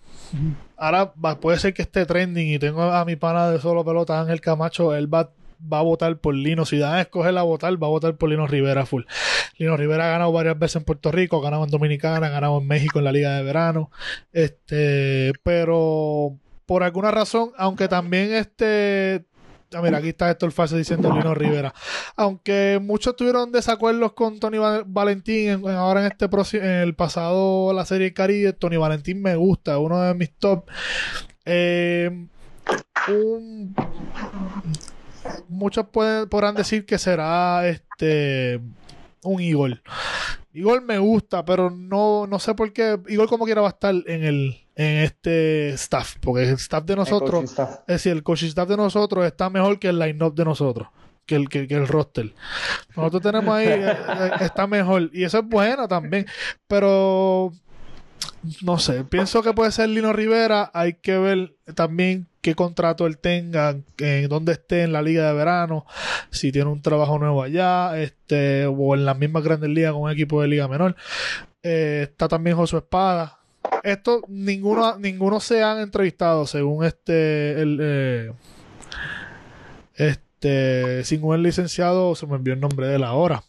[0.77, 4.39] ahora puede ser que esté trending y tengo a mi pana de solo pelota, Ángel
[4.39, 6.65] Camacho, él va, va a votar por Lino.
[6.65, 9.03] Si dan a escoger a votar, va a votar por Lino Rivera full.
[9.57, 12.59] Lino Rivera ha ganado varias veces en Puerto Rico, ha ganado en Dominicana, ha ganado
[12.59, 13.91] en México en la Liga de Verano.
[14.31, 19.25] Este, pero por alguna razón, aunque también este
[19.81, 21.73] Mira, aquí está Héctor Fase diciendo Lino Rivera.
[22.15, 28.13] Aunque muchos tuvieron desacuerdos con Tony Valentín ahora en este en el pasado la serie
[28.13, 30.65] Caribe, Tony Valentín me gusta, uno de mis top.
[31.45, 32.27] Eh,
[35.47, 38.59] muchos pueden, podrán decir que será este
[39.23, 39.81] un Igor.
[40.53, 42.99] Igor me gusta, pero no, no sé por qué.
[43.07, 46.95] Igor como quiera va a estar en el en este staff, porque el staff de
[46.95, 47.51] nosotros,
[47.87, 50.87] es decir, el coaching staff de nosotros está mejor que el line-up de nosotros,
[51.25, 52.31] que el, que, el roster.
[52.95, 56.27] Nosotros tenemos ahí, eh, eh, está mejor, y eso es bueno también,
[56.67, 57.51] pero
[58.61, 63.17] no sé, pienso que puede ser Lino Rivera, hay que ver también qué contrato él
[63.17, 65.87] tenga, en dónde esté en la liga de verano,
[66.29, 70.11] si tiene un trabajo nuevo allá, este, o en las mismas grandes ligas con un
[70.11, 70.95] equipo de liga menor.
[71.63, 73.36] Eh, está también Josué Espada,
[73.83, 78.31] esto ninguno, ninguno se han entrevistado según este el eh,
[79.95, 83.43] este sin un licenciado se me envió el nombre de la hora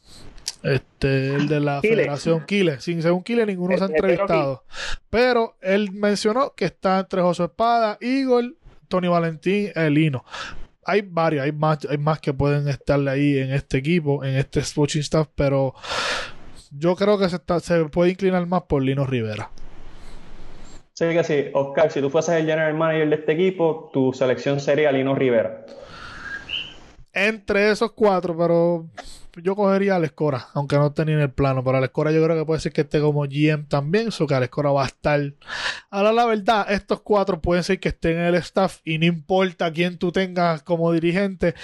[0.63, 4.65] este el de la Federación Kile sin según Kile ninguno se ha entrevistado.
[5.11, 8.57] Pero él mencionó que está entre José Espada Igor
[8.89, 10.25] Tony Valentín Elino
[10.89, 14.63] hay varios, hay más, hay más que pueden estarle ahí en este equipo, en este
[14.75, 15.75] coaching staff, pero
[16.71, 19.51] yo creo que se, está, se puede inclinar más por Lino Rivera.
[20.99, 21.45] Sí, que sí.
[21.55, 25.65] Oscar, si tú fueses el general manager de este equipo, tu selección sería Lino Rivera.
[27.13, 28.87] Entre esos cuatro, pero
[29.43, 31.65] yo cogería a Escora, aunque no tenía en el plano.
[31.65, 34.37] Pero a Escora yo creo que puede ser que esté como GM también, so que
[34.37, 35.21] Escora va a estar.
[35.91, 39.73] Ahora, la verdad, estos cuatro pueden ser que estén en el staff y no importa
[39.73, 41.55] quién tú tengas como dirigente,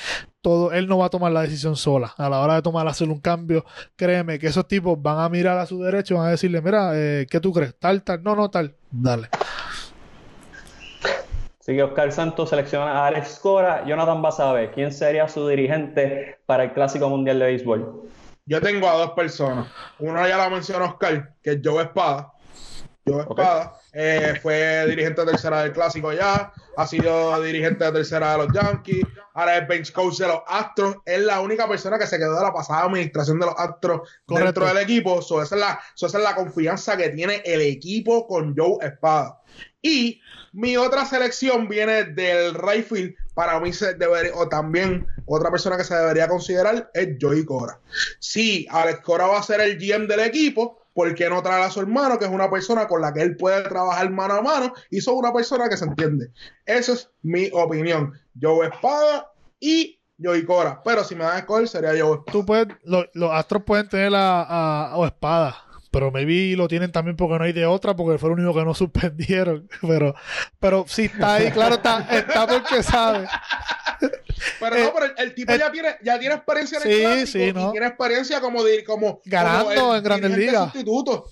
[0.41, 2.15] todo, él no va a tomar la decisión sola.
[2.19, 3.65] A la hora de tomar, hacer un cambio,
[3.97, 6.91] créeme que esos tipos van a mirar a su derecho y van a decirle, mira,
[6.95, 7.75] eh, ¿qué tú crees?
[7.79, 9.29] Tal, tal, no, no, tal, dale.
[11.65, 13.87] Así que Oscar Santos selecciona a Alex Cora.
[13.87, 18.03] Jonathan Basabe, ¿quién sería su dirigente para el Clásico Mundial de Béisbol?
[18.45, 19.67] Yo tengo a dos personas.
[19.99, 22.35] Uno ya la mencionó Oscar, que es Joe Espada.
[23.07, 28.33] Joe Espada eh, fue dirigente de tercera del Clásico ya, ha sido dirigente de tercera
[28.33, 30.97] de los Yankees, ahora es bench coach de los Astros.
[31.07, 34.67] Es la única persona que se quedó de la pasada administración de los Astros dentro
[34.67, 35.19] del equipo.
[35.21, 39.41] esa, es la, esa es la confianza que tiene el equipo con Joe Espada.
[39.81, 40.21] Y
[40.55, 43.15] mi otra selección viene del Rayfield.
[43.35, 47.81] Para mí se debería, o también otra persona que se debería considerar es Joey Cora.
[48.21, 51.71] Si Alex Cora va a ser el GM del equipo, ¿por qué no traer a
[51.71, 54.73] su hermano, que es una persona con la que él puede trabajar mano a mano
[54.91, 56.31] y son una persona que se entiende?
[56.65, 58.13] Esa es mi opinión.
[58.41, 60.81] Joe Espada y Joey Cora.
[60.85, 62.33] Pero si me dan a escoger, sería Joe Espada.
[62.33, 65.64] Tú puedes, los Astros pueden tener a, a Espada
[65.95, 68.65] pero maybe lo tienen también porque no hay de otra, porque fue el único que
[68.65, 69.69] no suspendieron.
[69.81, 70.13] Pero,
[70.59, 73.29] pero sí está ahí, claro, está, está porque sabe.
[74.59, 77.27] Pero no, eh, pero el, tipo eh, ya, tiene, ya tiene experiencia en el clásico
[77.27, 77.69] sí, no.
[77.69, 80.73] y tiene experiencia como de, como ganando en Grandes Ligas.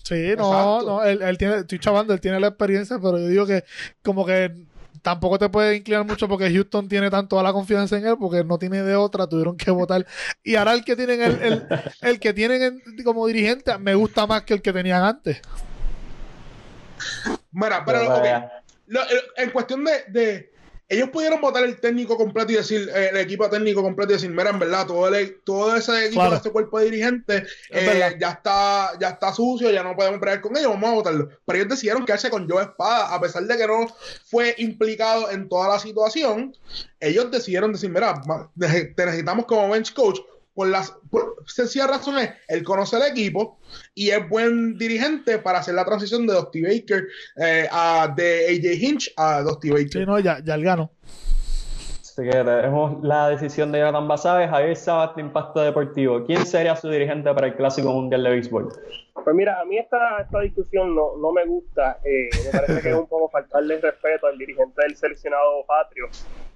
[0.04, 3.46] Sí, no, no, él, él, tiene, estoy chavando, él tiene la experiencia, pero yo digo
[3.46, 3.64] que
[4.04, 4.52] como que
[5.02, 8.58] tampoco te puede inclinar mucho porque Houston tiene tanto la confianza en él porque no
[8.58, 10.06] tiene de otra, tuvieron que votar.
[10.42, 11.66] Y ahora el que tienen el,
[12.00, 15.42] el, que tienen como dirigente me gusta más que el que tenían antes.
[17.50, 18.22] Mira, pero
[19.36, 20.51] en cuestión de
[20.92, 24.28] ellos pudieron votar el técnico completo y decir, eh, el equipo técnico completo y decir,
[24.28, 25.10] mira, en verdad, todo,
[25.42, 29.96] todo ese equipo, ese cuerpo de dirigentes, eh, ya está, ya está sucio, ya no
[29.96, 31.30] podemos pelear con ellos, vamos a votarlo.
[31.46, 33.86] Pero ellos decidieron quedarse con Joe Espada, a pesar de que no
[34.26, 36.54] fue implicado en toda la situación,
[37.00, 38.20] ellos decidieron decir, mira,
[38.58, 40.20] te necesitamos como bench coach,
[40.54, 40.84] por la
[41.46, 43.58] sencilla razón es, él conoce el equipo
[43.94, 47.04] y es buen dirigente para hacer la transición de Dusty Baker
[47.36, 49.92] eh, a, de AJ Hinch a Dusty Baker.
[49.92, 50.90] Sí, no, ya, ya el gano.
[52.12, 56.26] Así que tenemos la decisión de Jonathan Basabe, Javier Sabat de Impacto Deportivo.
[56.26, 58.68] ¿Quién sería su dirigente para el Clásico Mundial de Béisbol?
[59.14, 62.00] Pues mira, a mí esta, esta discusión no, no me gusta.
[62.04, 66.08] Eh, me parece que es un poco faltarle respeto al dirigente del seleccionado patrio.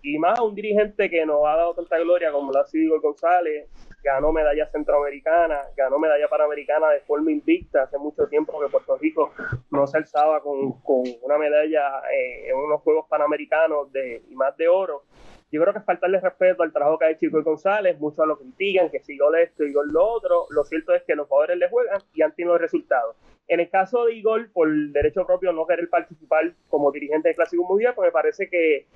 [0.06, 3.68] Y más un dirigente que nos ha dado tanta gloria como lo ha sido González,
[4.04, 9.32] ganó medalla centroamericana, ganó medalla panamericana de forma invicta hace mucho tiempo que Puerto Rico
[9.72, 14.56] no se alzaba con, con una medalla eh, en unos Juegos Panamericanos de, y más
[14.56, 15.02] de oro.
[15.52, 18.90] Yo creo que faltarle respeto al trabajo que ha hecho Chico González, muchos lo critican,
[18.90, 21.68] que si gol esto y gol lo otro, lo cierto es que los jugadores le
[21.68, 23.16] juegan y han tenido resultados.
[23.46, 27.64] En el caso de Igor, por derecho propio no querer participar como dirigente del Clásico
[27.64, 28.86] Mundial, pues me parece que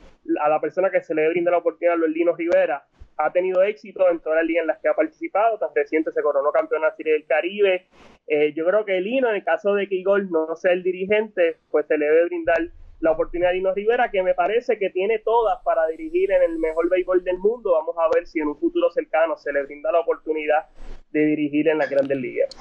[0.41, 2.85] a la persona que se le brinda la oportunidad, Lino Rivera,
[3.17, 6.23] ha tenido éxito en todas las ligas en las que ha participado, tan reciente se
[6.23, 7.87] coronó campeón de Serie del Caribe.
[8.27, 11.59] Eh, yo creo que Lino, en el caso de que Igor no sea el dirigente,
[11.71, 15.19] pues se le debe brindar la oportunidad a Lino Rivera, que me parece que tiene
[15.19, 17.73] todas para dirigir en el mejor béisbol del mundo.
[17.73, 20.67] Vamos a ver si en un futuro cercano se le brinda la oportunidad
[21.11, 22.57] de dirigir en las grandes ligas.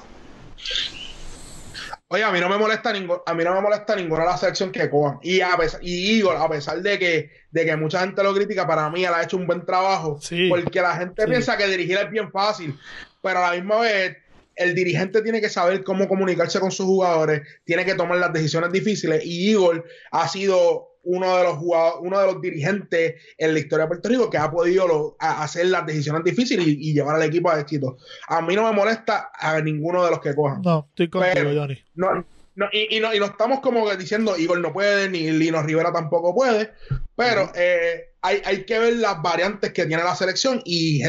[2.08, 4.40] Oye, a mí no me molesta ningún, a mí no me molesta ninguna de las
[4.40, 5.20] selección que cojan.
[5.22, 8.66] Y a pesar, y Igor, a pesar de que, de que mucha gente lo critica,
[8.66, 10.18] para mí él ha hecho un buen trabajo.
[10.48, 12.76] porque la gente piensa que dirigir es bien fácil.
[13.22, 14.16] Pero a la misma vez,
[14.56, 18.72] el dirigente tiene que saber cómo comunicarse con sus jugadores, tiene que tomar las decisiones
[18.72, 19.24] difíciles.
[19.24, 23.84] Y Igor ha sido uno de los jugadores, uno de los dirigentes en la historia
[23.84, 27.58] de Puerto Rico que ha podido hacer las decisiones difíciles y, llevar al equipo a
[27.58, 27.96] éxito.
[28.28, 30.60] A mí no me molesta a ninguno de los que cojan.
[30.62, 31.82] No, estoy contigo, Johnny.
[31.94, 32.24] No,
[32.56, 35.92] no, y, y, no, y no estamos como diciendo Igor no puede, ni Lino Rivera
[35.92, 36.72] tampoco puede,
[37.16, 41.02] pero eh, hay, hay, que ver las variantes que tiene la selección y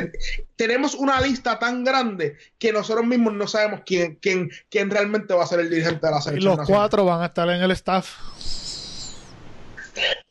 [0.55, 5.43] tenemos una lista tan grande que nosotros mismos no sabemos quién, quién, quién realmente va
[5.43, 6.53] a ser el dirigente de la selección.
[6.53, 8.09] Y los cuatro van a estar en el staff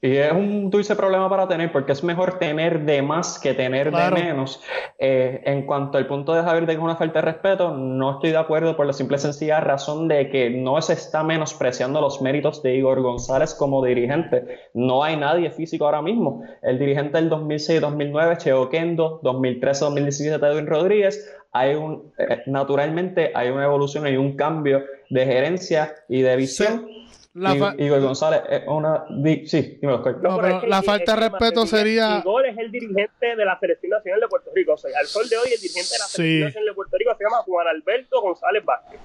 [0.03, 3.93] Y es un dulce problema para tener porque es mejor tener de más que tener
[3.93, 4.63] de menos.
[4.99, 8.13] Eh, en cuanto al punto de Javier de que es una falta de respeto, no
[8.13, 12.01] estoy de acuerdo por la simple y sencilla razón de que no se está menospreciando
[12.01, 14.59] los méritos de Igor González como dirigente.
[14.73, 16.45] No hay nadie físico ahora mismo.
[16.63, 23.65] El dirigente del 2006-2009, Cheo Kendo, 2013-2017, Edwin Rodríguez, hay un, eh, naturalmente hay una
[23.65, 26.87] evolución, hay un cambio de gerencia y de visión.
[27.35, 29.05] Igor González es una.
[29.47, 32.19] sí, No, pero la falta de respeto sería.
[32.19, 34.73] Igor es el dirigente de la Selección Nacional de Puerto Rico.
[34.73, 37.15] O sea, al sol de hoy, el dirigente de la Selección Nacional de Puerto Rico
[37.17, 39.01] se llama Juan Alberto González Vázquez.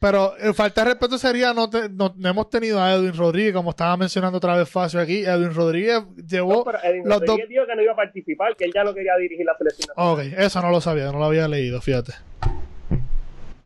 [0.00, 3.98] Pero el falta de respeto sería, no, no, hemos tenido a Edwin Rodríguez, como estaba
[3.98, 5.26] mencionando otra vez Facio aquí.
[5.26, 6.64] Edwin Rodríguez llevó.
[6.64, 9.14] No, Edwin los Rodríguez dijo que no iba a participar, que él ya no quería
[9.16, 9.92] dirigir la selección.
[9.96, 12.14] Ok, eso no lo sabía, no lo había leído, fíjate.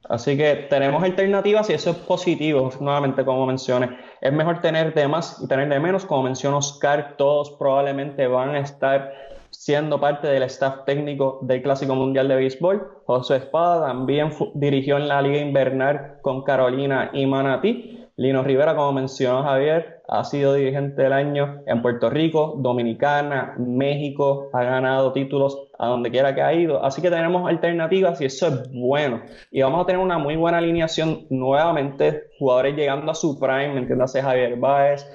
[0.09, 3.97] Así que tenemos alternativas y eso es positivo, nuevamente como mencioné.
[4.21, 6.05] Es mejor tener de más y tener de menos.
[6.05, 9.13] Como mencionó Oscar, todos probablemente van a estar
[9.51, 12.87] siendo parte del staff técnico del Clásico Mundial de Béisbol.
[13.07, 18.07] José Espada también dirigió en la Liga Invernal con Carolina y Manatí.
[18.17, 24.51] Lino Rivera, como mencionó Javier, ha sido dirigente del año en Puerto Rico, Dominicana, México,
[24.53, 26.85] ha ganado títulos a donde quiera que ha ido.
[26.85, 29.23] Así que tenemos alternativas y eso es bueno.
[29.51, 34.23] Y vamos a tener una muy buena alineación nuevamente, jugadores llegando a su prime, entiéndase
[34.23, 35.07] Javier Báez,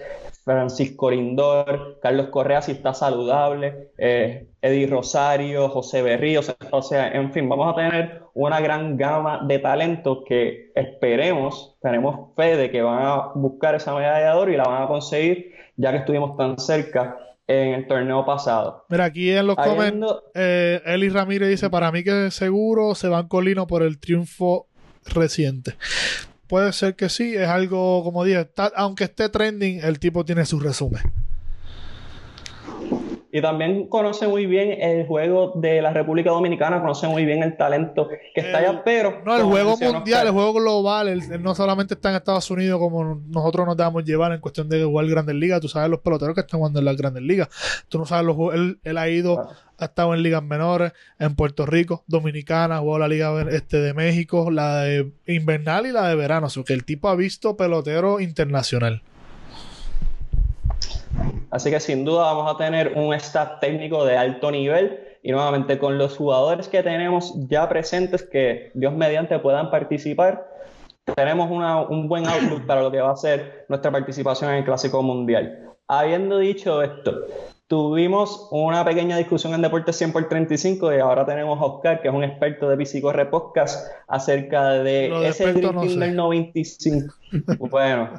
[0.50, 7.32] Francisco Lindor, Carlos Correa si está saludable, eh, Eddie Rosario, José Berríos, o sea, en
[7.32, 12.82] fin, vamos a tener una gran gama de talentos que esperemos, tenemos fe de que
[12.82, 16.36] van a buscar esa medalla de oro y la van a conseguir, ya que estuvimos
[16.36, 18.86] tan cerca en el torneo pasado.
[18.90, 23.28] Mira, aquí en los comentarios, eh, Eli Ramírez dice, para mí que seguro se van
[23.28, 24.66] colino por el triunfo
[25.14, 25.76] reciente.
[26.50, 30.60] Puede ser que sí, es algo, como dije, aunque esté trending, el tipo tiene su
[30.60, 31.04] resumen.
[33.32, 37.56] Y también conoce muy bien el juego de la República Dominicana, conoce muy bien el
[37.58, 39.22] talento que está allá, pero...
[39.24, 43.22] No, el juego mundial, el juego global, él, no solamente está en Estados Unidos como
[43.28, 46.42] nosotros nos damos llevar en cuestión de jugar Grandes Ligas, tú sabes los peloteros que
[46.42, 47.50] están jugando en las Grandes Ligas,
[47.88, 51.68] tú no sabes los él, él ha ido, ha estado en ligas menores, en Puerto
[51.68, 56.48] Rico, Dominicana, jugó la Liga este, de México, la de invernal y la de verano,
[56.48, 59.04] o sea que el tipo ha visto pelotero internacional.
[61.52, 65.78] Así que sin duda vamos a tener un staff técnico de alto nivel y nuevamente
[65.78, 70.48] con los jugadores que tenemos ya presentes que Dios mediante puedan participar,
[71.16, 71.50] tenemos
[71.90, 75.66] un buen outlook para lo que va a ser nuestra participación en el Clásico Mundial.
[75.88, 77.26] Habiendo dicho esto,
[77.68, 82.10] tuvimos una pequeña discusión en Deportes 100 por 35 y ahora tenemos a Oscar, que
[82.10, 87.14] es un experto de Bicicorre Podcast, acerca de ese drifting del 95.
[87.60, 88.10] bueno,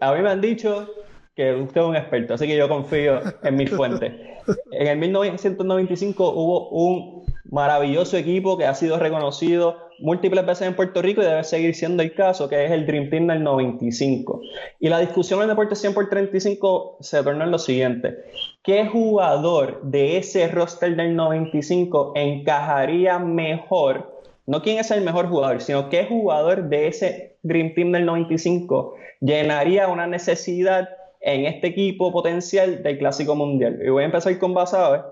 [0.00, 0.88] a mí me han dicho
[1.36, 4.36] que usted es un experto, así que yo confío en mi fuente.
[4.72, 11.02] En el 1995 hubo un maravilloso equipo que ha sido reconocido múltiples veces en Puerto
[11.02, 14.40] Rico y debe seguir siendo el caso, que es el Dream Team del 95.
[14.80, 18.16] Y la discusión en Deporte 100 por 35 se torna en lo siguiente.
[18.62, 24.22] ¿Qué jugador de ese roster del 95 encajaría mejor?
[24.46, 28.94] No quién es el mejor jugador, sino qué jugador de ese Dream Team del 95
[29.20, 30.88] llenaría una necesidad
[31.26, 33.80] en este equipo potencial del Clásico Mundial.
[33.84, 35.02] Y voy a empezar con Basabe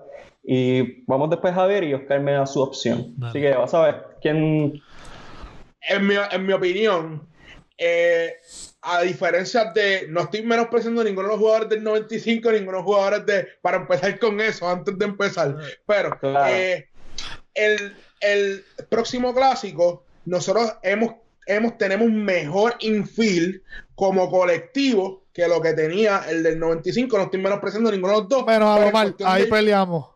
[0.45, 3.13] y vamos después a ver y Oscar me da su opción.
[3.21, 4.81] Así que vas a ver quién...
[5.81, 7.27] En mi, en mi opinión,
[7.77, 8.33] eh,
[8.81, 12.85] a diferencia de, no estoy menospreciando ninguno de los jugadores del 95, ninguno de los
[12.85, 16.87] jugadores de, para empezar con eso, antes de empezar, pero eh,
[17.53, 21.13] el, el próximo clásico, nosotros hemos,
[21.45, 23.61] hemos, tenemos mejor infield
[23.93, 27.17] como colectivo que lo que tenía el del 95.
[27.17, 28.43] No estoy menospreciando ninguno de los dos.
[28.47, 30.07] Pero a mal, ahí peleamos.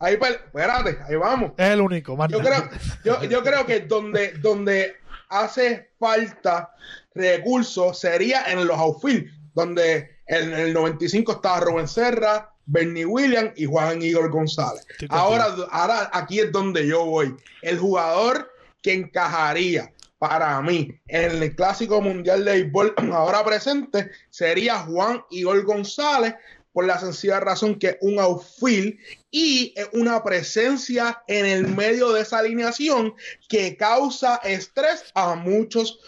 [0.00, 1.52] Ahí espérate, ahí vamos.
[1.56, 2.68] Es el único, yo creo,
[3.02, 4.96] yo, yo creo que donde, donde
[5.30, 6.74] hace falta
[7.14, 13.64] recursos sería en los outfield, donde en el 95 estaba Rubén Serra, Bernie Williams y
[13.64, 14.84] Juan Igor González.
[15.08, 17.34] Ahora, ahora aquí es donde yo voy.
[17.62, 24.78] El jugador que encajaría para mí en el Clásico Mundial de Béisbol ahora presente sería
[24.80, 26.34] Juan Igor González
[26.72, 28.98] por la sencilla razón que un outfield
[29.30, 33.14] y una presencia en el medio de esa alineación
[33.48, 36.00] que causa estrés a muchos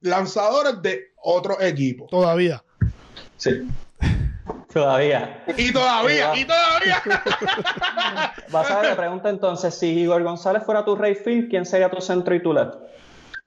[0.00, 2.06] lanzadores de otro equipo.
[2.10, 2.64] Todavía.
[3.36, 3.68] Sí.
[4.72, 5.44] Todavía.
[5.56, 7.02] Y todavía, y todavía.
[8.50, 11.90] Vas a ver, la pregunta entonces, si Igor González fuera tu Rey Field, ¿quién sería
[11.90, 12.74] tu centro y tu left?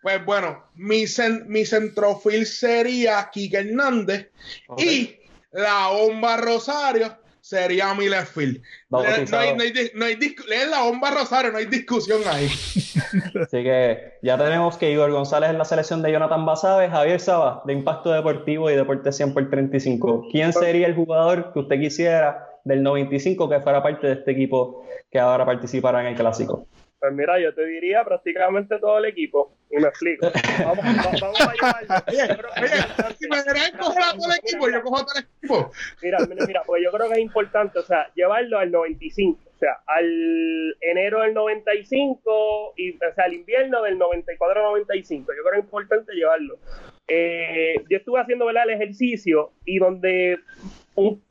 [0.01, 1.05] Pues bueno, mi,
[1.47, 4.29] mi centrofil sería Kike Hernández
[4.77, 5.15] y
[5.51, 7.17] la bomba Rosario
[7.47, 8.61] sería mi left field.
[8.89, 10.35] No, hay, no, hay,
[10.69, 12.47] la bomba Rosario, no hay discusión ahí.
[13.41, 17.61] Así que ya tenemos que Igor González en la selección de Jonathan Basabe, Javier Saba,
[17.65, 20.27] de Impacto Deportivo y Deporte 100 por 35.
[20.31, 24.85] ¿Quién sería el jugador que usted quisiera del 95 que fuera parte de este equipo
[25.09, 26.67] que ahora participará en el Clásico?
[26.99, 29.55] Pues mira, yo te diría prácticamente todo el equipo.
[29.69, 30.31] Y me explico.
[30.63, 30.83] Vamos,
[31.21, 32.49] vamos a llevarlo.
[32.61, 35.71] Oye, si me querés coger a todo el equipo, yo cojo a todo el equipo.
[36.01, 39.39] Mira, mira, mira, porque yo creo que es importante, o sea, llevarlo al 95.
[39.45, 45.09] O sea, al enero del 95 y, o sea, al invierno del 94-95.
[45.19, 46.59] Yo creo que es importante llevarlo.
[47.07, 48.63] Eh, yo estuve haciendo ¿verdad?
[48.69, 50.39] el ejercicio y donde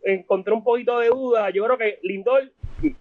[0.03, 1.51] encontré un poquito de duda.
[1.51, 2.53] Yo creo que Lindor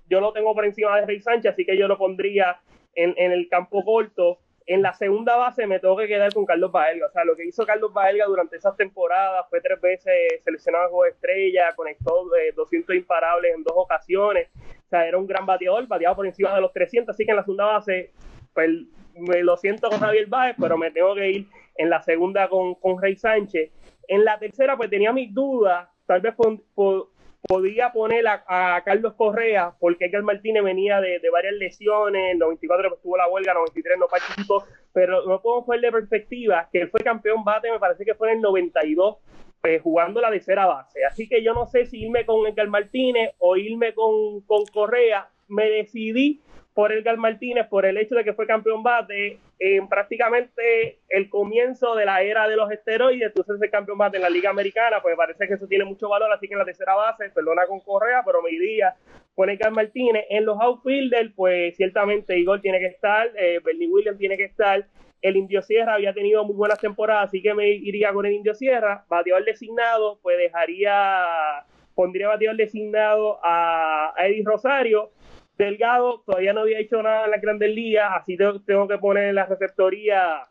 [0.09, 2.59] yo lo tengo por encima de Rey Sánchez, así que yo lo pondría
[2.95, 4.39] en, el campo corto.
[4.65, 7.07] En la segunda base me tengo que quedar con Carlos Baelga.
[7.07, 10.88] O sea, lo que hizo Carlos Baelga durante esas temporadas fue tres veces seleccionado a
[10.88, 14.49] juego de estrella, conectó 200 imparables en dos ocasiones.
[14.86, 17.13] O sea, era un gran bateador, bateaba por encima de los 300.
[17.13, 18.11] Así que en la segunda base,
[18.53, 18.69] pues
[19.13, 21.47] me lo siento con Javier Baez, pero me tengo que ir
[21.78, 23.71] en la segunda con, con Rey Sánchez.
[24.07, 27.07] En la tercera, pues tenía mis dudas, tal vez por,
[27.47, 33.17] podía poner a, Carlos Correa, porque Edgar Martínez venía de, varias lesiones, en 94 estuvo
[33.17, 37.71] la huelga, 93 no participó, pero no puedo de perspectiva que él fue campeón bate,
[37.71, 39.17] me parece que fue en el 92,
[39.61, 41.03] pues, jugando la tercera base.
[41.05, 45.29] Así que yo no sé si irme con Edgar Martínez o irme con, con Correa.
[45.47, 46.41] Me decidí
[46.76, 51.95] por Edgar Martínez por el hecho de que fue campeón bate en prácticamente el comienzo
[51.95, 55.15] de la era de los esteroides, entonces el campeón bate en la Liga Americana, pues
[55.15, 58.23] parece que eso tiene mucho valor, así que en la tercera base, perdona con Correa,
[58.26, 58.93] pero me iría
[59.34, 60.26] con Edgar Martínez.
[60.30, 64.86] En los outfielders, pues ciertamente Igor tiene que estar, eh, Bernie Williams tiene que estar,
[65.21, 68.53] el Indio Sierra había tenido muy buenas temporadas, así que me iría con el Indio
[68.53, 71.63] Sierra, bateador designado, pues dejaría,
[71.95, 75.11] pondría bateador designado a, a Eddie Rosario,
[75.57, 79.35] Delgado todavía no había hecho nada en la Grandes Ligas, así tengo, que poner en
[79.35, 80.47] la receptoría,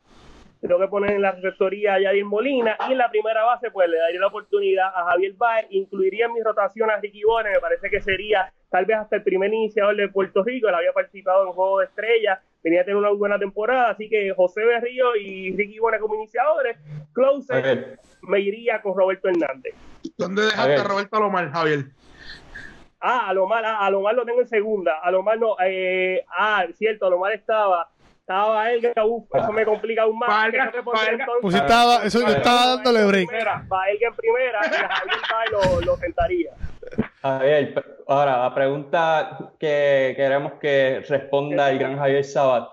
[0.61, 3.89] tengo que poner en la receptoría a Yadier Molina y en la primera base pues
[3.91, 7.61] le daría la oportunidad a Javier Baez, incluiría en mi rotación a Ricky Bones, me
[7.61, 11.47] parece que sería tal vez hasta el primer iniciador de Puerto Rico, él había participado
[11.47, 15.55] en Juego de Estrellas, venía a tener una buena temporada, así que José Berrío y
[15.55, 16.79] Ricky Bones como iniciadores,
[17.13, 19.75] closer, me iría con Roberto Hernández.
[20.17, 21.85] ¿Dónde dejaste a Roberto Alomar, Javier?
[23.07, 24.95] Ah, a lo a Alomar lo tengo en segunda.
[24.95, 25.57] A Alomar no.
[25.63, 27.91] Eh, ah, cierto, Alomar estaba.
[28.19, 30.31] Estaba él, uf, eso me complica aún más.
[30.31, 30.73] Valga,
[31.43, 33.29] pues estaba, eso yo estaba dándole break.
[33.71, 36.53] Va él en primera y Javier lo, lo sentaría.
[37.21, 42.71] Javier, ahora la pregunta que queremos que responda el gran Javier Sabat.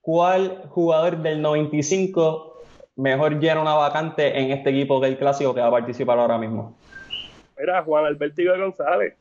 [0.00, 2.62] ¿Cuál jugador del 95
[2.96, 6.78] mejor llena una vacante en este equipo del clásico que va a participar ahora mismo?
[7.58, 9.14] Mira, Juan Alberto González.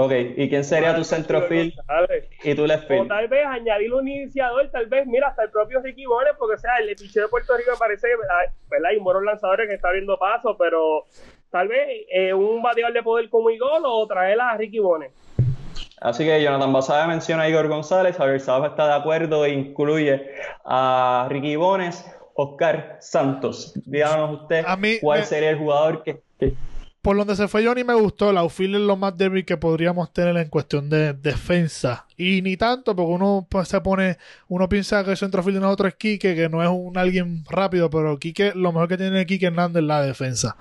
[0.00, 1.72] Ok, ¿y quién sería tu centrofield
[2.44, 3.06] y tu left field?
[3.06, 6.54] O tal vez añadir un iniciador, tal vez, mira, hasta el propio Ricky Bones, porque
[6.54, 8.88] o sea, el picheo de Puerto Rico me parece, ¿verdad?
[8.88, 11.06] Hay buenos lanzadores que está viendo paso, pero
[11.50, 15.10] tal vez eh, un bateador de poder como Igor o traer a Ricky Bones.
[16.00, 20.30] Así que Jonathan Basada menciona a Igor González, Javier Sábado está de acuerdo e incluye
[20.64, 23.72] a Ricky Bones, Oscar Santos.
[23.84, 24.64] Díganos usted
[25.00, 26.22] cuál sería el jugador que
[27.02, 28.32] por donde se fue Johnny me gustó.
[28.32, 32.07] La outfield es lo más débil que podríamos tener en cuestión de defensa.
[32.20, 35.92] Y ni tanto, porque uno pues, se pone, uno piensa que el centrofield de nosotros
[35.92, 39.46] es Quique, que no es un alguien rápido, pero Quique, lo mejor que tiene Quique
[39.46, 40.56] Hernández es la defensa.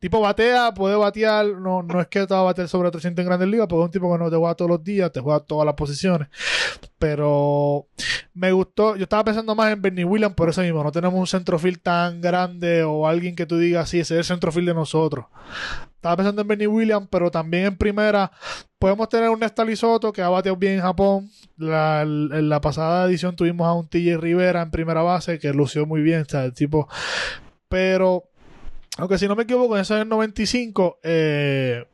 [0.00, 3.26] Tipo batea, puede batear, no, no es que te va a bater sobre 300 en
[3.26, 5.38] grandes ligas, porque es un tipo que no te juega todos los días, te juega
[5.38, 6.26] todas las posiciones.
[6.98, 7.86] Pero
[8.34, 11.26] me gustó, yo estaba pensando más en Bernie Williams por eso mismo, no tenemos un
[11.28, 15.26] centrofield tan grande o alguien que tú digas, sí, ese es el centrofield de nosotros.
[15.96, 18.30] Estaba pensando en Bernie Williams, pero también en primera
[18.78, 21.30] podemos tener un Nestal Soto que ha bateado bien en Japón.
[21.58, 26.02] en la pasada edición tuvimos a un TJ Rivera en primera base que lució muy
[26.02, 26.88] bien, o el tipo.
[27.68, 28.24] Pero,
[28.98, 31.84] aunque si no me equivoco, en ese 95 eh,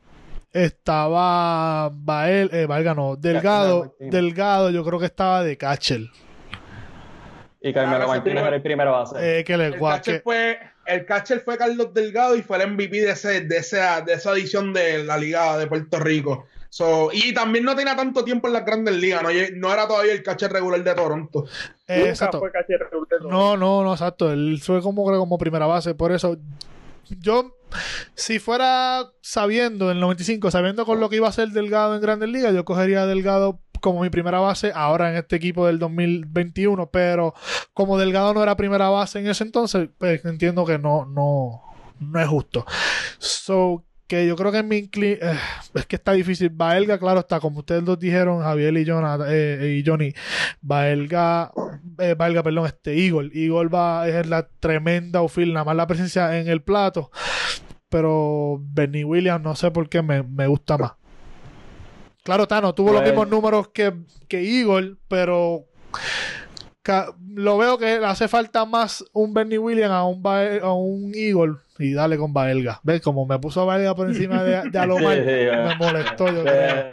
[0.51, 6.01] estaba Bael, eh, Valga no, Delgado, Delgado, yo creo que estaba de catcher.
[7.65, 9.39] Y Carmelo Martínez era el primera base.
[9.39, 9.75] Eh, que el,
[10.21, 14.13] fue, el catcher fue Carlos Delgado y fue el MVP de, ese, de, esa, de
[14.13, 16.47] esa edición de la Liga de Puerto Rico.
[16.69, 20.11] So, y también no tenía tanto tiempo en las grandes ligas, no, no era todavía
[20.11, 21.45] el catcher regular de Toronto.
[21.87, 22.41] Eh, exacto.
[23.29, 24.31] No, no, no, exacto.
[24.31, 26.35] Él fue como, como primera base, por eso
[27.19, 27.55] yo,
[28.15, 32.01] si fuera sabiendo en el 95, sabiendo con lo que iba a ser Delgado en
[32.01, 36.89] Grandes Ligas, yo cogería Delgado como mi primera base ahora en este equipo del 2021,
[36.89, 37.33] pero
[37.73, 41.61] como Delgado no era primera base en ese entonces, pues entiendo que no, no,
[41.99, 42.65] no es justo.
[43.19, 45.19] So, que yo creo que en mi eh,
[45.73, 46.49] es que está difícil.
[46.49, 50.13] Baelga, claro está, como ustedes dos dijeron, Javier y, Jonathan, eh, y Johnny,
[50.61, 51.51] Baelga,
[51.99, 53.31] eh, Baelga, perdón, este Eagle.
[53.33, 57.11] Eagle va es la tremenda outfield, nada más la presencia en el plato.
[57.89, 60.93] Pero Benny Williams, no sé por qué me, me gusta más.
[62.23, 63.93] Claro, Tano tuvo los Pues- mismos números que,
[64.29, 65.65] que Eagle, pero
[67.35, 70.21] lo veo que le hace falta más un Bernie Williams a un,
[70.61, 72.79] a un Eagle y dale con Baelga.
[72.83, 73.01] ¿Ves?
[73.01, 76.27] Como me puso Baelga por encima de, de Alomar, Sí, sí, me molestó.
[76.27, 76.91] Yo creo.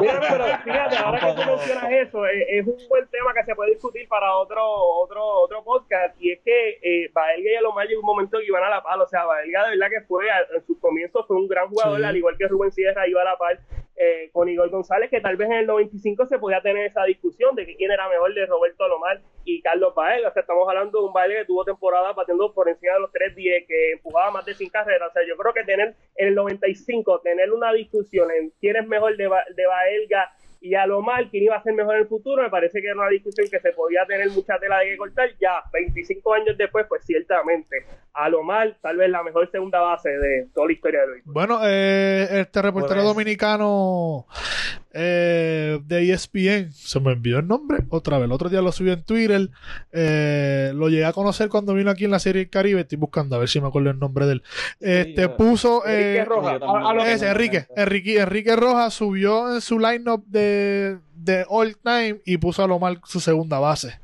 [0.00, 3.54] Mira, pero fíjate, ahora que tú mencionas eso, eh, es un buen tema que se
[3.54, 8.00] puede discutir para otro otro otro podcast, y es que eh, Baelga y Alomar llegó
[8.00, 10.56] un momento que iban a la par, o sea, Baelga de verdad que fue, a-
[10.56, 12.04] en sus comienzos fue un gran jugador, Sí.
[12.04, 13.58] al igual que Rubén Sierra iba a la par
[14.04, 17.54] eh, con Igor González, que tal vez en el 95 se podía tener esa discusión
[17.54, 21.00] de que quién era mejor de Roberto Alomar y Carlos Baelga, o sea, estamos hablando
[21.00, 24.44] de un Baelga que tuvo temporada batiendo por encima de los 3-10, que empujaba más
[24.44, 28.30] de 100 carreras, o sea, yo creo que tener en el 95, tener una discusión
[28.30, 30.32] en quién es mejor de, Ba- de Baelga
[30.62, 33.08] y Alomar, quién iba a ser mejor en el futuro, me parece que era una
[33.08, 37.04] discusión que se podía tener mucha tela de que cortar, ya 25 años después, pues
[37.04, 37.84] ciertamente,
[38.14, 41.34] Alomar tal vez la mejor segunda base de toda la historia del béisbol.
[41.34, 44.26] Bueno, eh, este reportero dominicano
[44.94, 48.26] eh, de ESPN, se me envió el nombre otra vez.
[48.26, 49.48] El otro día lo subí en Twitter.
[49.92, 52.80] eh, lo llegué a conocer cuando vino aquí en la serie Caribe.
[52.82, 54.42] Estoy buscando a ver si me acuerdo el nombre de él.
[54.80, 55.86] Este yo- puso.
[55.86, 61.44] Enrique eh, Rojas, lo- ese, Enrique, Enrique, Enrique Rojas subió en su lineup de, de
[61.48, 63.98] all time y puso a Lomar su segunda base.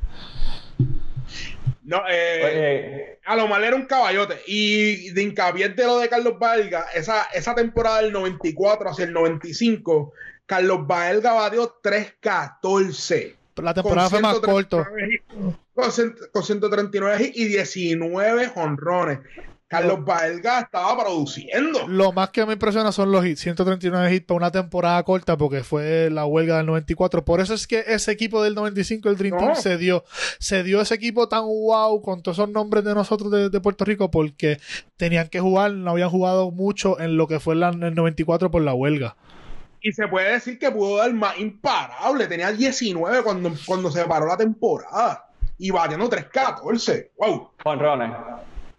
[1.84, 4.34] No, eh, a lo mal era un caballote.
[4.47, 9.12] Y de hincapié de lo de Carlos Baelga, esa, esa temporada del 94 hacia el
[9.14, 10.12] 95,
[10.49, 13.37] Carlos Baelga batió 3-14.
[13.57, 14.85] La temporada fue más corto.
[15.75, 19.19] Con, cent- con 139 hits y 19 jonrones.
[19.67, 21.87] Carlos Baelga estaba produciendo.
[21.89, 25.63] Lo más que me impresiona son los hits, 139 hits para una temporada corta porque
[25.63, 27.23] fue la huelga del 94.
[27.27, 29.41] Por eso es que ese equipo del 95, el Dream No.
[29.43, 30.05] Team, se dio.
[30.39, 33.85] Se dio ese equipo tan wow con todos esos nombres de nosotros de, de Puerto
[33.85, 34.59] Rico porque
[34.97, 38.63] tenían que jugar, no habían jugado mucho en lo que fue la- el 94 por
[38.63, 39.17] la huelga.
[39.81, 42.26] Y se puede decir que pudo dar más imparable.
[42.26, 45.26] Tenía 19 cuando, cuando se paró la temporada.
[45.59, 47.11] Y batiendo 3-14.
[47.18, 47.51] ¡Wow!
[47.62, 48.12] jonrones.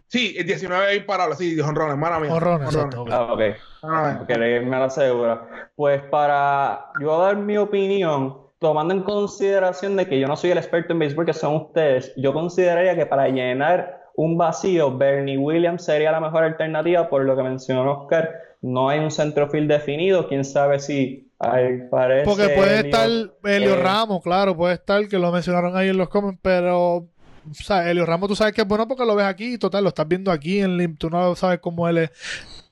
[0.08, 1.36] Sí, el 19 es imparable.
[1.36, 2.34] Sí, jonrones, mala mía.
[2.34, 3.42] Ok.
[3.84, 4.18] Ah, ok.
[4.20, 5.48] Porque me lo aseguro.
[5.76, 10.58] Pues para yo dar mi opinión, tomando en consideración de que yo no soy el
[10.58, 15.86] experto en béisbol que son ustedes, yo consideraría que para llenar un vacío, Bernie Williams
[15.86, 18.30] sería la mejor alternativa, por lo que mencionó Oscar.
[18.62, 22.26] No hay un centrofield definido, quién sabe si hay, parece.
[22.26, 23.10] Porque puede estar
[23.46, 27.08] Helio eh, Ramos, claro, puede estar, que lo mencionaron ahí en los comments, pero.
[27.50, 29.88] O sea, Helio Ramos, tú sabes que es bueno porque lo ves aquí, total, lo
[29.88, 32.12] estás viendo aquí en Lim, tú no sabes cómo él es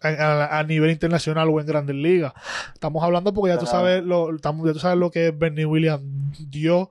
[0.02, 2.34] a, nivel internacional o en Grandes Ligas.
[2.74, 6.04] Estamos hablando porque ya tú sabes lo, ya tú sabes lo que Bernie Williams
[6.50, 6.90] dio,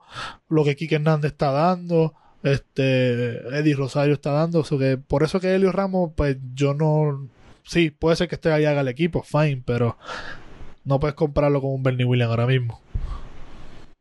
[0.49, 5.23] lo que Kike Hernández está dando, este Eddie Rosario está dando, o sea que por
[5.23, 7.27] eso que Helio Ramos, pues yo no.
[7.63, 9.97] Sí, puede ser que esté ahí haga el equipo, fine, pero
[10.85, 12.81] no puedes compararlo con un Bernie Williams ahora mismo.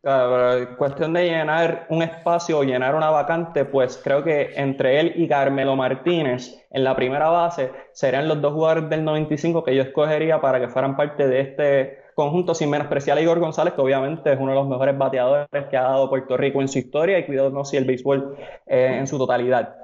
[0.06, 5.12] Claro, cuestión de llenar un espacio o llenar una vacante, pues creo que entre él
[5.16, 9.82] y Carmelo Martínez en la primera base serían los dos jugadores del 95 que yo
[9.82, 14.32] escogería para que fueran parte de este conjunto, sin menospreciar a Igor González, que obviamente
[14.32, 17.26] es uno de los mejores bateadores que ha dado Puerto Rico en su historia y
[17.26, 18.36] cuidado si el béisbol
[18.66, 19.76] eh, en su totalidad.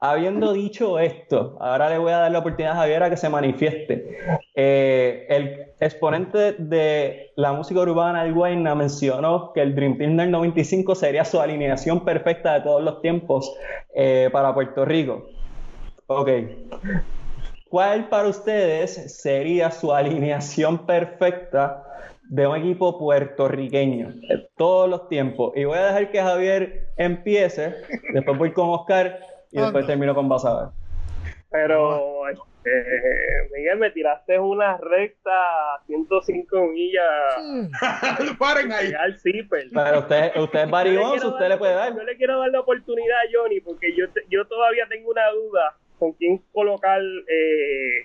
[0.00, 4.18] Habiendo dicho esto, ahora le voy a dar la oportunidad a Javier que se manifieste.
[4.56, 10.32] Eh, el exponente de la música urbana de Guayna mencionó que el Dream Team del
[10.32, 13.54] 95 sería su alineación perfecta de todos los tiempos
[13.94, 15.28] eh, para Puerto Rico.
[16.08, 16.30] Ok.
[17.68, 21.82] ¿Cuál para ustedes sería su alineación perfecta
[22.22, 25.52] de un equipo puertorriqueño de todos los tiempos?
[25.56, 27.74] Y voy a dejar que Javier empiece,
[28.12, 29.18] después voy con Oscar
[29.50, 30.70] y después termino con Basabe.
[31.50, 32.70] Pero, este,
[33.54, 37.04] Miguel, me tiraste una recta a 105 millas.
[38.38, 38.92] Paren ahí.
[38.92, 39.64] Al zipper.
[39.72, 41.94] Pero usted, usted es quiero usted le puede dar.
[41.96, 45.28] Yo le quiero dar la oportunidad a Johnny porque yo, te- yo todavía tengo una
[45.30, 48.00] duda con quién colocar eh,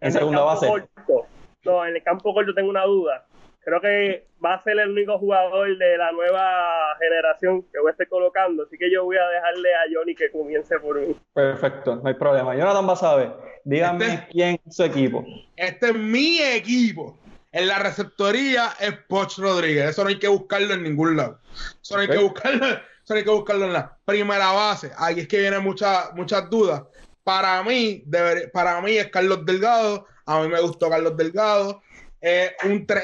[0.00, 0.66] En el segunda campo base.
[0.66, 1.26] corto.
[1.64, 3.26] No, en el campo corto tengo una duda.
[3.60, 7.92] Creo que va a ser el único jugador de la nueva generación que voy a
[7.92, 11.14] estar colocando, así que yo voy a dejarle a Johnny que comience por mí.
[11.34, 12.54] Perfecto, no hay problema.
[12.56, 13.30] Jonathan Basabe,
[13.64, 15.22] dígame Este- quién es su equipo.
[15.56, 17.18] Este es mi equipo.
[17.52, 19.90] En la receptoría es Poch Rodríguez.
[19.90, 21.38] Eso no hay que buscarlo en ningún lado.
[21.82, 22.64] Eso no hay que buscarlo.
[22.66, 24.90] Eso no hay que buscarlo en la primera base.
[24.98, 26.84] Ahí es que vienen muchas muchas dudas.
[27.28, 28.02] Para mí,
[28.54, 30.06] para mí es Carlos Delgado.
[30.24, 31.82] A mí me gustó Carlos Delgado.
[32.22, 32.52] es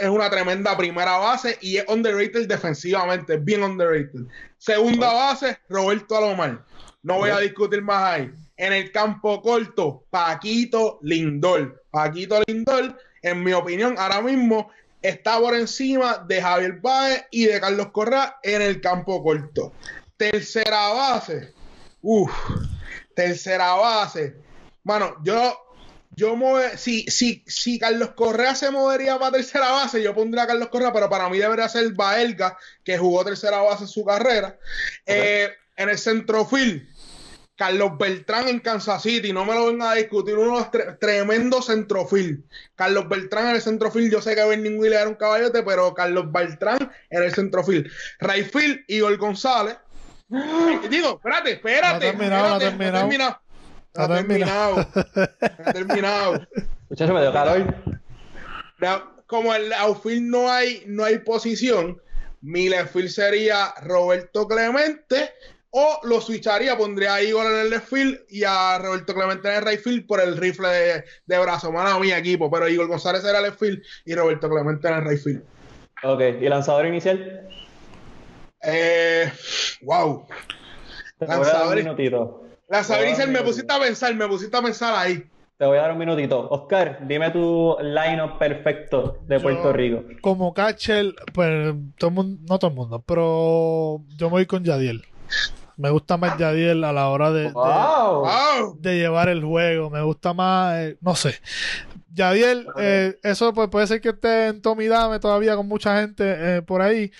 [0.09, 4.20] una tremenda primera base y es underrated defensivamente, bien underrated.
[4.57, 6.64] Segunda base, Roberto Alomar.
[7.03, 8.33] No voy a discutir más ahí.
[8.57, 11.85] En el campo corto, Paquito Lindor.
[11.91, 14.70] Paquito Lindor, en mi opinión, ahora mismo
[15.03, 19.75] está por encima de Javier Baez y de Carlos Correa en el campo corto.
[20.16, 21.53] Tercera base.
[22.01, 22.33] Uf,
[23.15, 24.37] tercera base.
[24.83, 25.59] Bueno, yo,
[26.11, 26.37] yo
[26.77, 30.93] si, si, si Carlos Correa se movería para tercera base, yo pondría a Carlos Correa,
[30.93, 34.59] pero para mí debería ser Baelga, que jugó tercera base en su carrera.
[35.07, 36.89] Eh, en el centrofil,
[37.57, 42.45] Carlos Beltrán en Kansas City, no me lo vengan a discutir, unos tremendos centrofil.
[42.75, 46.33] Carlos Beltrán en el centrofil, yo sé que Bernie Wheeler era un caballote, pero Carlos
[46.33, 47.91] Beltrán en el centrofil.
[48.19, 49.77] Rayfield, Igor González.
[50.91, 52.07] Digo, espérate, espérate.
[52.07, 53.41] No terminado, no terminado.
[53.95, 54.87] No terminado.
[55.64, 56.47] No terminado.
[56.89, 57.75] Muchacho, me dio calor.
[59.27, 62.01] Como el outfield no hay, no hay posición,
[62.41, 65.33] mi left sería Roberto Clemente
[65.70, 69.55] o lo switcharía, pondría a Igor en el left field y a Roberto Clemente en
[69.57, 71.72] el right field por el rifle de, de brazo.
[71.72, 72.51] Mano, mi equipo.
[72.51, 75.43] Pero Igor González era el left field y Roberto Clemente en el right field.
[76.05, 77.49] Ok, ¿y lanzador inicial?
[78.67, 79.31] Eh,
[79.83, 80.27] wow.
[81.19, 82.43] Te lanzador, voy a un minutito.
[82.69, 85.25] Lanzador inicial, me pusiste a pensar, me pusiste a pensar ahí.
[85.57, 86.49] Te voy a dar un minutito.
[86.51, 90.03] Oscar, dime tu line-up perfecto de Puerto Rico.
[90.21, 95.05] Como catcher, pues todo mundo, no todo el mundo, pero yo me voy con Yadiel.
[95.77, 97.53] Me gusta más Yadiel a la hora de,
[98.79, 99.91] de, llevar el juego.
[99.91, 101.37] Me gusta más, eh, no sé.
[102.12, 106.57] Yadiel, eh, eso pues, puede ser que esté en Tommy Dame todavía con mucha gente
[106.57, 107.11] eh, por ahí.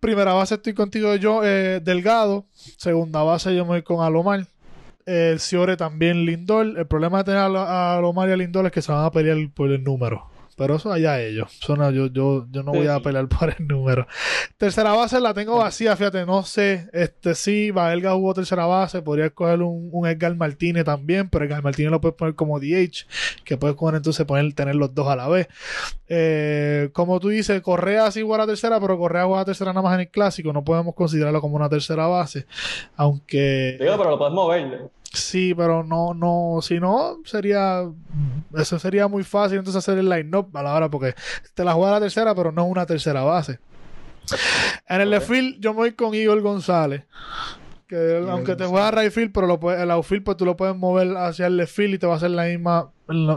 [0.00, 2.46] Primera base estoy contigo yo, Delgado.
[2.54, 4.46] Segunda base yo me voy con Alomar.
[5.04, 6.78] El Ciore también Lindor.
[6.78, 9.36] El problema de tener a Alomar y a Lindor es que se van a pelear
[9.54, 10.26] por el número.
[10.60, 11.58] Pero eso allá ellos.
[11.66, 14.06] yo, yo, yo no voy a pelear por el número.
[14.58, 16.90] Tercera base la tengo vacía, fíjate, no sé.
[16.92, 19.00] Este sí, Baelga jugó tercera base.
[19.00, 23.06] Podría escoger un, un, Edgar Martínez también, pero Edgar Martínez lo puedes poner como DH,
[23.42, 25.48] que puedes poner entonces poner, tener los dos a la vez.
[26.08, 29.80] Eh, como tú dices, Correa sí juega a tercera, pero Correa juega a tercera nada
[29.80, 30.52] más en el clásico.
[30.52, 32.44] No podemos considerarlo como una tercera base.
[32.96, 33.78] Aunque.
[33.80, 34.90] Digo, pero lo puedes mover.
[35.12, 37.82] Sí, pero no, no, si no, sería,
[38.56, 41.14] eso sería muy fácil entonces hacer el line-up a la hora porque
[41.54, 43.58] te la juega la tercera, pero no una tercera base.
[44.88, 45.56] En el okay.
[45.58, 47.04] yo me voy con Igor González.
[47.88, 51.16] Que aunque te juega right field, pero lo el outfield pues tú lo puedes mover
[51.16, 52.92] hacia el left field y te va a hacer la misma,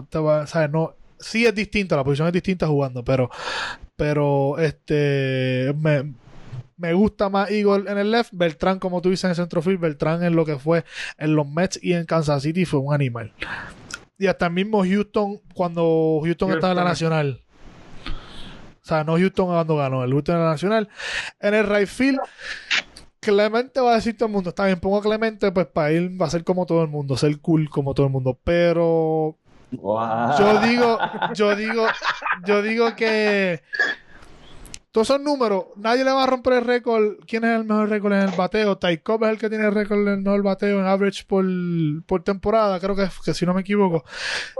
[0.09, 0.69] te va, ¿sabes?
[0.69, 3.31] No, sí es distinta, la posición es distinta jugando, pero,
[3.95, 6.13] pero, este, me,
[6.83, 8.31] me gusta más Eagle en el left.
[8.33, 10.83] Beltrán, como tú dices en el centrofield, Beltrán en lo que fue
[11.17, 13.31] en los Mets y en Kansas City fue un animal.
[14.17, 17.41] Y hasta el mismo Houston, cuando Houston estaba en la Nacional.
[18.05, 20.89] O sea, no Houston cuando ganó, el Houston en la Nacional.
[21.39, 22.19] En el right field,
[23.21, 26.21] Clemente va a decir todo el mundo, está bien, pongo a Clemente, pues para ir
[26.21, 28.37] va a ser como todo el mundo, ser cool como todo el mundo.
[28.43, 29.37] Pero
[29.71, 30.99] yo digo,
[31.33, 31.85] yo digo,
[32.45, 33.61] yo digo que
[34.93, 37.15] todos esos números, nadie le va a romper el récord.
[37.25, 38.77] ¿Quién es el mejor récord en el bateo?
[38.77, 41.43] Ty Cobb es el que tiene el récord en el bateo en average por,
[42.05, 44.05] por temporada, creo que, que, si no me equivoco.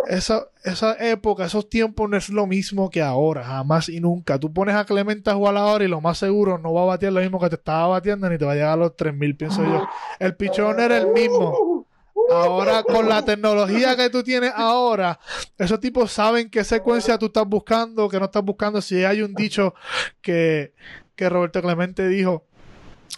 [0.07, 4.39] Esa, esa época, esos tiempos no es lo mismo que ahora, jamás y nunca.
[4.39, 7.13] Tú pones a Clemente a jugar ahora y lo más seguro no va a batear
[7.13, 9.63] lo mismo que te estaba batiendo ni te va a llegar a los 3000, pienso
[9.63, 9.87] yo.
[10.17, 11.82] El pichón era el mismo.
[12.29, 15.19] Ahora, con la tecnología que tú tienes ahora,
[15.57, 18.81] esos tipos saben qué secuencia tú estás buscando, que no estás buscando.
[18.81, 19.73] Si hay un dicho
[20.21, 20.73] que,
[21.15, 22.45] que Roberto Clemente dijo,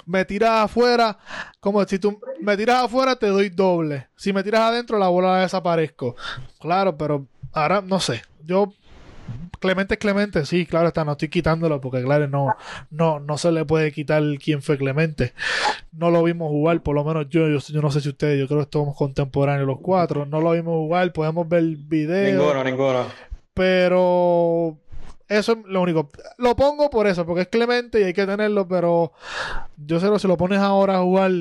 [0.05, 1.17] me tiras afuera,
[1.59, 4.07] como si tú me tiras afuera te doy doble.
[4.15, 6.15] Si me tiras adentro la bola desaparezco.
[6.59, 8.21] Claro, pero ahora no sé.
[8.43, 8.73] Yo
[9.65, 12.55] Clemente es Clemente, sí, claro está, no estoy quitándolo porque claro, no,
[12.91, 15.33] no, no se le puede quitar quién fue Clemente.
[15.91, 18.59] No lo vimos jugar, por lo menos yo, yo, no sé si ustedes, yo creo
[18.59, 22.31] que estamos contemporáneos los cuatro, no lo vimos jugar, podemos ver video.
[22.31, 23.05] Ninguno, ninguno.
[23.55, 24.77] Pero
[25.27, 26.09] eso es lo único.
[26.37, 29.13] Lo pongo por eso, porque es Clemente y hay que tenerlo, pero
[29.77, 31.31] yo sé, si lo pones ahora a jugar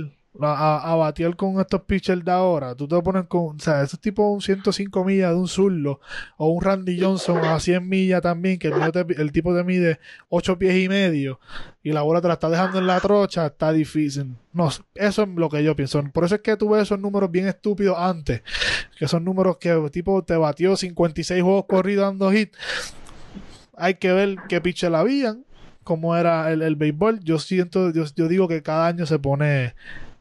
[0.41, 4.01] a, a, batear con estos pitchers de ahora, tú te pones con, o sea, esos
[4.01, 6.01] tipos un 105 millas de un zurdo,
[6.37, 10.76] o un Randy Johnson a 100 millas también, que el, tipo te mide 8 pies
[10.76, 11.39] y medio,
[11.85, 14.35] y la bola te la está dejando en la trocha, está difícil.
[14.53, 16.03] No, eso es lo que yo pienso.
[16.12, 18.43] Por eso es que tuve esos números bien estúpidos antes,
[18.99, 22.53] que son números que el tipo te batió 56 juegos corridos dando hit.
[23.76, 25.45] Hay que ver qué pitcher habían,
[25.85, 27.20] cómo era el, béisbol.
[27.20, 29.74] Yo siento, yo, yo digo que cada año se pone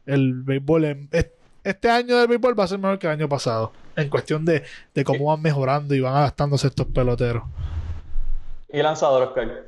[0.06, 1.28] el béisbol es,
[1.64, 3.72] este año del béisbol va a ser mejor que el año pasado.
[3.96, 7.44] En cuestión de, de cómo van mejorando y van adaptándose estos peloteros.
[8.70, 9.64] ¿Y lanzador, Oscar?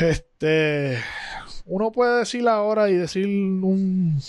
[0.00, 0.98] Este.
[1.66, 4.20] Uno puede decir ahora y decir un,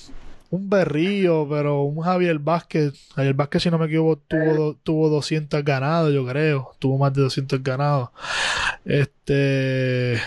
[0.49, 2.93] un berrío, pero un Javier Vázquez.
[3.15, 6.71] Javier Vázquez, si no me equivoco, tuvo, tuvo 200 ganados, yo creo.
[6.79, 8.09] Tuvo más de 200 ganados.
[8.83, 10.19] Este.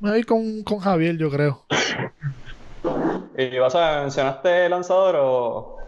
[0.00, 1.64] Me voy con, con Javier, yo creo.
[3.36, 5.78] ¿Y vas a mencionaste lanzador o.?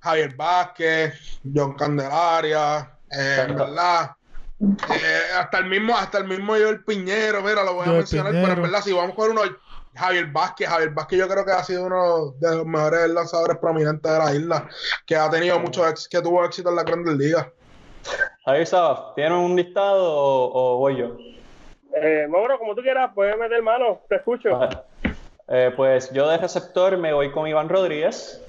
[0.00, 4.12] Javier Vázquez, John Candelaria, eh, verdad.
[4.60, 8.52] Eh, hasta el mismo, hasta el mismo Joel Piñero, mira, lo voy a mencionar, pero
[8.52, 9.42] en verdad, si vamos con uno,
[9.94, 14.10] Javier Vázquez, Javier Vázquez yo creo que ha sido uno de los mejores lanzadores prominentes
[14.10, 14.68] de la isla,
[15.06, 17.46] que ha tenido mucho que tuvo éxito en la Grandes Ligas.
[18.44, 21.16] Javier Sabas, ¿tienes un listado o, voy yo?
[21.94, 24.58] Eh, Mauro, como tú quieras, puedes meter mano, te escucho.
[25.50, 28.40] Eh, pues yo de receptor me voy con Iván Rodríguez.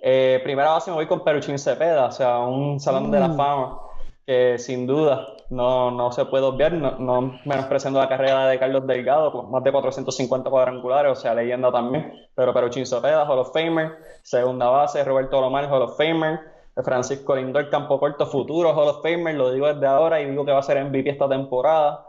[0.00, 3.36] Eh, primera base me voy con Peruchín Cepeda, o sea, un salón de la mm.
[3.36, 3.78] fama
[4.24, 8.86] que sin duda no, no se puede obviar, no, no menospreciando la carrera de Carlos
[8.86, 13.52] Delgado, pues más de 450 cuadrangulares, o sea, leyenda también, pero Peruchín Cepeda, Hall of
[13.52, 13.92] Famer,
[14.22, 16.40] segunda base, Roberto Lomar, Hall of Famer,
[16.84, 20.52] Francisco Lindor, campo corto, futuro Hall of Famer, lo digo desde ahora y digo que
[20.52, 22.06] va a ser MVP esta temporada.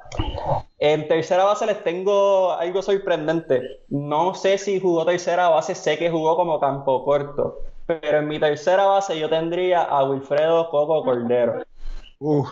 [0.78, 3.62] En tercera base les tengo algo sorprendente.
[3.90, 8.40] No sé si jugó tercera base, sé que jugó como campo corto, pero en mi
[8.40, 11.64] tercera base yo tendría a Wilfredo Coco Cordero.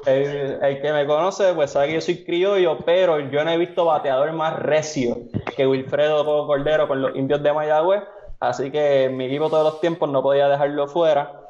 [0.05, 3.83] El, que me conoce, pues sabe que yo soy criollo, pero yo no he visto
[3.83, 5.17] bateador más recio
[5.57, 8.03] que Wilfredo Coco Cordero con los indios de Mayagüez.
[8.39, 11.41] Así que mi equipo todos los tiempos no podía dejarlo fuera.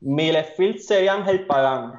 [0.00, 1.94] Mi left field sería Ángel Pagán.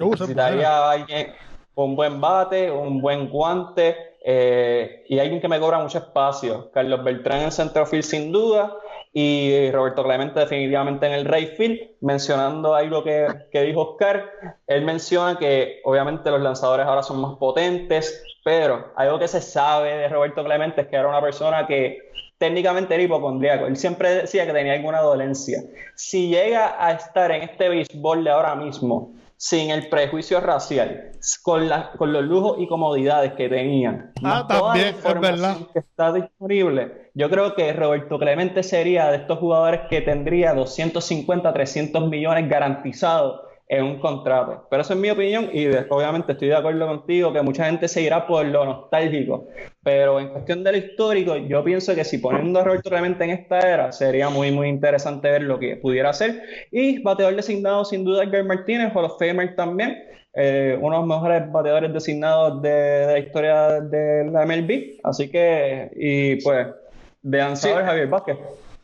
[0.00, 1.32] Uh, Necesitaría alguien
[1.74, 6.70] un buen bate, un buen guante eh, y alguien que me cobra mucho espacio.
[6.72, 8.74] Carlos Beltrán en centro field sin duda
[9.12, 14.30] y Roberto Clemente definitivamente en el right field, mencionando algo que, que dijo Oscar,
[14.66, 19.96] él menciona que obviamente los lanzadores ahora son más potentes, pero algo que se sabe
[19.96, 21.98] de Roberto Clemente es que era una persona que
[22.38, 23.66] técnicamente era hipocondríaco.
[23.66, 25.62] Él siempre decía que tenía alguna dolencia.
[25.94, 31.12] Si llega a estar en este béisbol de ahora mismo, sin el prejuicio racial,
[31.42, 35.56] con, la, con los lujos y comodidades que tenían, ah, también, es verdad.
[35.72, 41.52] que está disponible, yo creo que Roberto Clemente sería de estos jugadores que tendría 250,
[41.52, 44.66] 300 millones garantizados en un contrato.
[44.70, 48.02] Pero eso es mi opinión y obviamente estoy de acuerdo contigo que mucha gente se
[48.02, 49.46] irá por lo nostálgico.
[49.82, 53.60] Pero en cuestión del histórico, yo pienso que si poniendo a Roberto Clemente en esta
[53.60, 56.42] era, sería muy, muy interesante ver lo que pudiera hacer.
[56.70, 60.02] Y bateador designado, sin duda, Edgar Martínez, Hall of Famer también.
[60.34, 65.00] Eh, uno de los mejores bateadores designados de, la historia de la MLB.
[65.04, 66.68] Así que, y pues,
[67.22, 68.38] de lanzador Javier Vázquez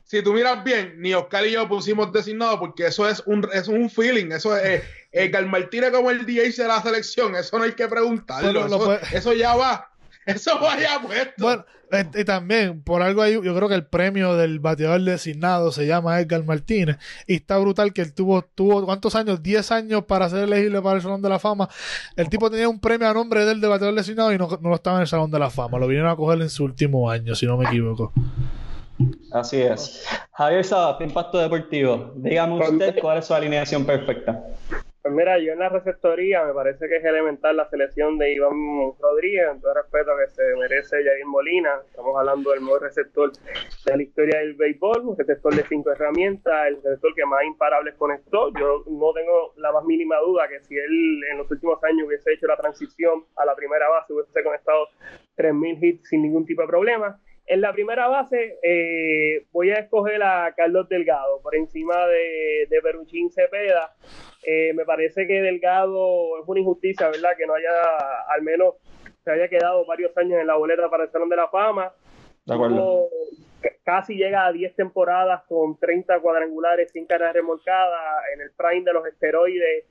[0.04, 3.68] si tú miras bien, ni Oscar y yo pusimos designado porque eso es un, es
[3.68, 4.82] un feeling, eso es
[5.12, 9.32] eh, el Martínez como el DH de la selección, eso no hay que preguntarlo, eso,
[9.32, 9.90] ya va,
[10.26, 11.32] eso va ya puesto.
[11.38, 11.64] Bueno,
[12.14, 16.18] y también, por algo ahí, yo creo que el premio del bateador designado se llama
[16.20, 16.96] Edgar Martínez.
[17.26, 19.42] Y está brutal que él tuvo, tuvo ¿cuántos años?
[19.42, 21.68] 10 años para ser elegible para el Salón de la Fama.
[22.16, 24.74] El tipo tenía un premio a nombre del de bateador designado y no, no lo
[24.74, 25.78] estaba en el Salón de la Fama.
[25.78, 28.12] Lo vinieron a coger en su último año, si no me equivoco.
[29.32, 30.06] Así es.
[30.32, 32.12] Javier Sabat, Impacto Deportivo.
[32.16, 34.44] Dígame usted cuál es su alineación perfecta.
[35.04, 38.54] Pues mira, yo en la receptoría me parece que es elemental la selección de Iván
[38.98, 41.74] Rodríguez, en todo respeto que se merece Jair Molina.
[41.90, 43.30] Estamos hablando del mejor receptor
[43.84, 47.96] de la historia del béisbol, un receptor de cinco herramientas, el receptor que más imparables
[47.96, 48.50] conectó.
[48.58, 52.32] Yo no tengo la más mínima duda que si él en los últimos años hubiese
[52.32, 54.88] hecho la transición a la primera base, hubiese conectado
[55.36, 57.20] 3.000 hits sin ningún tipo de problema.
[57.46, 62.80] En la primera base eh, voy a escoger a Carlos Delgado por encima de, de
[62.80, 63.94] Peruchín Cepeda.
[64.46, 67.36] Eh, me parece que Delgado es una injusticia, ¿verdad?
[67.36, 67.70] Que no haya,
[68.34, 68.76] al menos,
[69.24, 71.92] se haya quedado varios años en la boleta para el Salón de la Fama.
[72.46, 73.08] De acuerdo.
[73.84, 78.92] casi llega a 10 temporadas con 30 cuadrangulares, sin carrera remolcada, en el prime de
[78.92, 79.84] los esteroides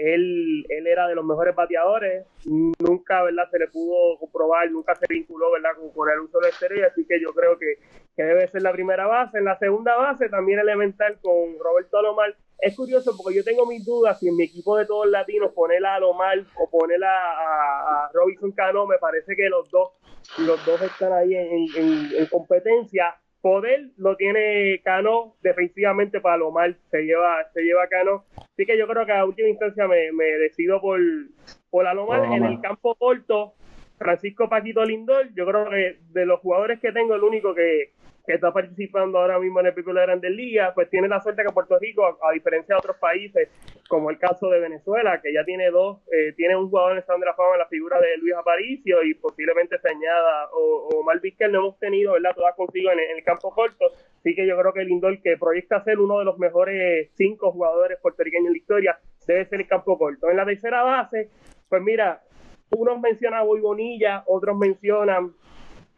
[0.00, 3.48] él, él era de los mejores bateadores, nunca ¿verdad?
[3.50, 5.70] se le pudo comprobar, nunca se vinculó ¿verdad?
[5.94, 7.78] Con, el uso de estrella, así que yo creo que,
[8.16, 9.38] que, debe ser la primera base.
[9.38, 12.34] En la segunda base, también elemental con Roberto Alomar.
[12.58, 15.84] Es curioso porque yo tengo mis dudas si en mi equipo de todos latinos poner
[15.84, 19.90] a Alomar o poner a, a, Robinson Cano, me parece que los dos,
[20.38, 26.50] los dos están ahí en, en, en competencia poder lo tiene Cano defensivamente para lo
[26.50, 28.24] mal se lleva se lleva Cano.
[28.36, 31.00] Así que yo creo que a última instancia me, decido por
[31.70, 33.54] por Alomar en el campo corto
[34.00, 37.92] Francisco Paquito Lindor, yo creo que de los jugadores que tengo, el único que,
[38.26, 41.20] que está participando ahora mismo en el pico de la Grandes Ligas, pues tiene la
[41.20, 43.48] suerte que Puerto Rico, a, diferencia de otros países,
[43.88, 47.04] como el caso de Venezuela, que ya tiene dos, eh, tiene un jugador en el
[47.04, 50.88] Salón de la Fama en la figura de Luis Aparicio y posiblemente se añada o,
[50.92, 52.34] o que no hemos tenido, ¿verdad?
[52.34, 53.86] Todas consigo en, el campo corto.
[54.18, 57.98] Así que yo creo que Lindor, que proyecta ser uno de los mejores cinco jugadores
[58.00, 60.30] puertorriqueños en la historia, debe ser el campo corto.
[60.30, 61.30] En la tercera base,
[61.68, 62.22] pues mira,
[62.70, 65.32] unos mencionan a Boy Bonilla, otros mencionan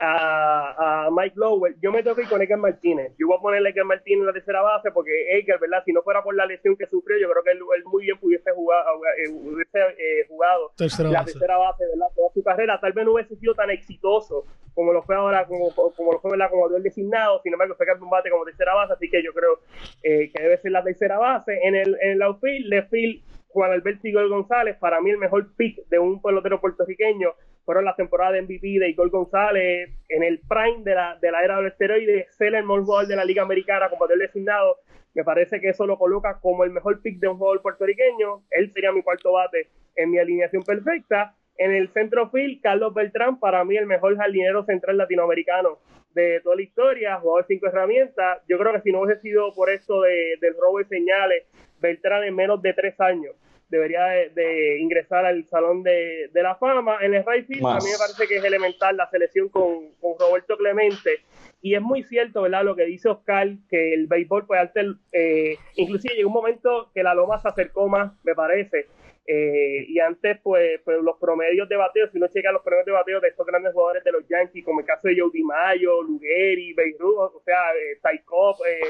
[0.04, 3.12] a, a, Mike Lowell, yo me tengo que ir con Edgar Martínez.
[3.18, 5.82] Yo voy a ponerle a Edgar Martínez en la tercera base porque Edgar, ¿verdad?
[5.84, 8.50] Si no fuera por la lesión que sufrió, yo creo que él, muy bien pudiese
[8.50, 8.84] jugar,
[9.18, 12.06] eh, hubiese eh, jugado la tercera base, ¿verdad?
[12.16, 12.80] Toda su carrera.
[12.80, 14.44] Tal vez no hubiese sido tan exitoso
[14.74, 16.50] como lo fue ahora, como, como lo fue, ¿verdad?
[16.50, 17.40] Como el designado.
[17.42, 19.60] Sin embargo, fue combate como tercera base, así que yo creo
[20.02, 21.60] eh, que debe ser la tercera base.
[21.62, 25.54] En el, en el outfield, left field, Juan Alberto Igor González, para mí el mejor
[25.54, 27.34] pick de un pelotero puertorriqueño
[27.64, 31.44] fueron las temporadas de MVP de Igor González en el prime de la, de la
[31.44, 34.78] era del esteroide, ser el mejor de la Liga Americana como del designado.
[35.14, 38.42] Me parece que eso lo coloca como el mejor pick de un jugador puertorriqueño.
[38.50, 41.34] Él sería mi cuarto bate en mi alineación perfecta.
[41.58, 45.78] En el centro field, Carlos Beltrán, para mí el mejor jardinero central latinoamericano
[46.14, 48.42] de toda la historia, jugador cinco herramientas.
[48.48, 51.44] Yo creo que si no hubiese sido por esto de, del robo de señales,
[51.80, 53.34] Beltrán en menos de tres años
[53.72, 54.04] debería
[54.34, 56.98] de, ingresar al Salón de, la Fama.
[57.00, 59.88] En el right field a mí me parece que es elemental la selección con,
[60.20, 61.22] Roberto Clemente.
[61.62, 62.64] Y es muy cierto, ¿verdad?
[62.64, 67.02] Lo que dice Oscar, que el béisbol puede hacer, eh, inclusive llegó un momento que
[67.02, 68.88] la loma se acercó más, me parece.
[69.26, 72.92] Eh, y antes, pues, pues, los promedios de bateo, si uno checa los promedios de
[72.92, 76.74] bateo de estos grandes jugadores de los Yankees, como el caso de Joe Mayo, Lugeri,
[76.74, 78.82] Beirut, o sea, eh, eh,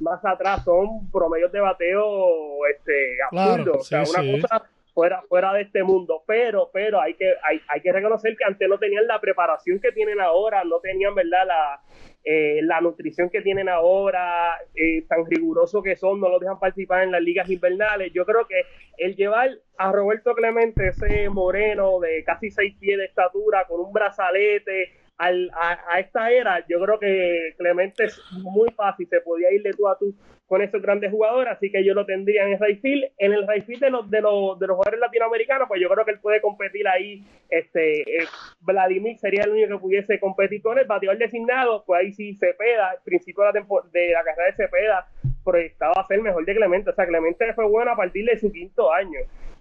[0.00, 3.76] más atrás, son promedios de bateo este, absurdos.
[3.78, 6.22] o sea, una cosa fuera, fuera de este mundo.
[6.26, 9.92] Pero, pero hay que, hay, hay que reconocer que antes no tenían la preparación que
[9.92, 11.80] tienen ahora, no tenían, ¿verdad?, la,
[12.24, 17.04] eh, la nutrición que tienen ahora, eh, tan riguroso que son, no los dejan participar
[17.04, 18.12] en las ligas invernales.
[18.12, 18.62] Yo creo que
[18.98, 23.92] el llevar a Roberto Clemente, ese moreno de casi seis pies de estatura, con un
[23.92, 29.62] brazalete, al, a, esta era, yo creo que Clemente es muy fácil, se podía ir
[29.62, 30.14] de tú a tú
[30.46, 32.82] con esos grandes jugadores, así que yo lo tendría en el right.
[33.18, 36.12] En el right de los, de los, de los jugadores latinoamericanos, pues yo creo que
[36.12, 37.22] él puede competir ahí.
[37.50, 38.26] Este, eh,
[38.60, 40.86] Vladimir sería el único que pudiese competir con él.
[40.86, 45.06] Bateador designado, pues ahí sí Cepeda, al principio de la, de la carrera de Cepeda,
[45.44, 46.90] proyectaba ser mejor de Clemente.
[46.90, 49.20] O sea, Clemente fue bueno a partir de su quinto año.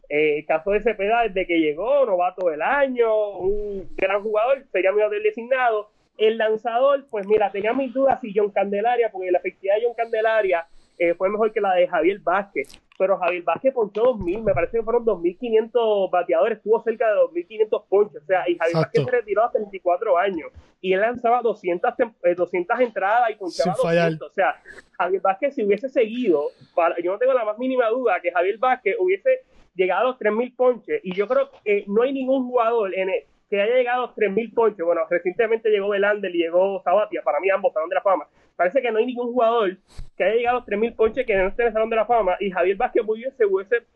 [0.10, 4.91] Eh, el caso de Cepeda, desde que llegó, novato del año, un gran jugador, sería
[4.91, 5.89] mi del designado.
[6.18, 9.95] El lanzador, pues mira, tenía mis dudas si John Candelaria, porque la efectividad de John
[9.95, 10.66] Candelaria
[10.97, 12.80] eh, fue mejor que la de Javier Vázquez.
[12.97, 17.84] Pero Javier Vázquez ponchó 2.000, me parece que fueron 2.500 bateadores, estuvo cerca de 2.500
[17.88, 18.24] ponches.
[18.24, 20.51] O sea, y Javier Vázquez se retiró a 34 años.
[20.82, 21.93] Y él lanzaba 200,
[22.36, 24.28] 200 eh, entradas y ponchaba 200.
[24.28, 24.55] O sea,
[24.93, 28.58] Javier Vázquez, si hubiese seguido, para, yo no tengo la más mínima duda que Javier
[28.58, 29.41] Vázquez hubiese
[29.78, 31.00] llegado a los 3.000 ponches.
[31.04, 33.10] Y yo creo que no hay ningún jugador en
[33.50, 34.86] que haya llegado a los 3.000 ponches.
[34.86, 38.28] Bueno, recientemente llegó Belander y llegó Sabatia, para mí ambos Salón de la Fama.
[38.58, 39.78] Parece que no hay ningún jugador
[40.18, 42.06] que haya llegado a los 3.000 ponches que no esté en el Salón de la
[42.06, 42.36] Fama.
[42.40, 43.46] Y Javier Vázquez bien se,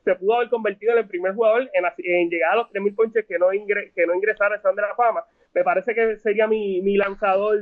[0.03, 3.39] se pudo haber convertido en el primer jugador en, llegar a los 3.000 ponches que
[3.39, 5.25] no, ingre, que no ingresara al Salón de la Fama.
[5.53, 7.59] Me parece que sería mi lanzador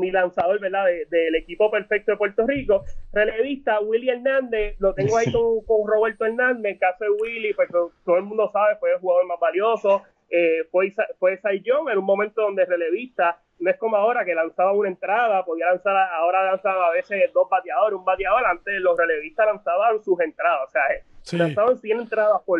[0.00, 0.86] mi lanzador, ¿verdad?
[1.10, 2.84] del equipo perfecto de Puerto Rico.
[3.12, 7.68] Relevista, Willy Hernández, lo tengo ahí con, con Roberto Hernández, en caso de Willy, pues
[7.70, 12.04] todo el mundo sabe, fue el jugador más valioso, eh, fue, fue Young en un
[12.04, 16.88] momento donde relevista no es como ahora que lanzaba una entrada, podía lanzar, ahora lanzaba
[16.88, 20.82] a veces dos bateadores, un bateador, antes los relevistas lanzaban sus entradas, o sea,
[21.22, 21.36] sí.
[21.36, 22.58] lanzaban 100 entradas por,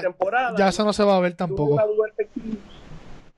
[0.00, 0.54] temporada.
[0.56, 1.78] Ya eso no se va a ver tampoco.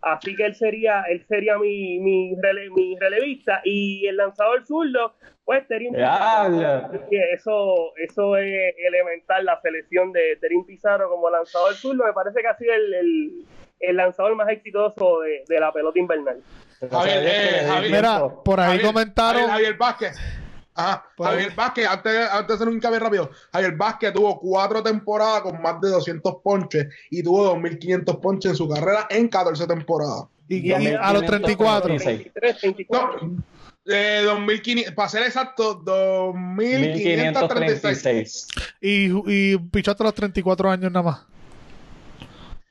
[0.03, 2.35] Así que él sería, él sería mi, mi,
[2.75, 6.91] mi relevista y el lanzador zurdo, pues Terín Pizarro.
[7.11, 12.05] Eso, eso es elemental, la selección de Terín Pizarro como lanzador zurdo.
[12.05, 13.47] Me parece que ha sido el,
[13.81, 16.41] el, lanzador más exitoso de, de la pelota invernal.
[16.91, 19.49] Javier, eh, Javier, Mira, por ahí comentaron.
[19.49, 20.17] Javier Vázquez.
[20.81, 21.05] Ajá.
[21.19, 25.61] Javier Vázquez, antes, antes de hacer un cambio rápido, Javier Vázquez tuvo cuatro temporadas con
[25.61, 30.25] más de 200 ponches y tuvo 2.500 ponches en su carrera en 14 temporadas.
[30.49, 31.97] Y, a los 34.
[33.87, 38.49] Eh, 2005, para ser exacto, 2536.
[38.81, 41.27] Y, y pichaste a los 34 años nada más.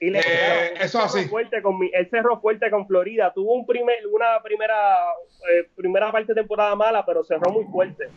[0.01, 1.27] Y le eh, eso así.
[1.27, 3.33] Fuerte con mi, él cerró fuerte con Florida.
[3.33, 4.75] Tuvo un primer, una primera
[5.51, 8.09] eh, primera parte de temporada mala, pero cerró muy fuerte.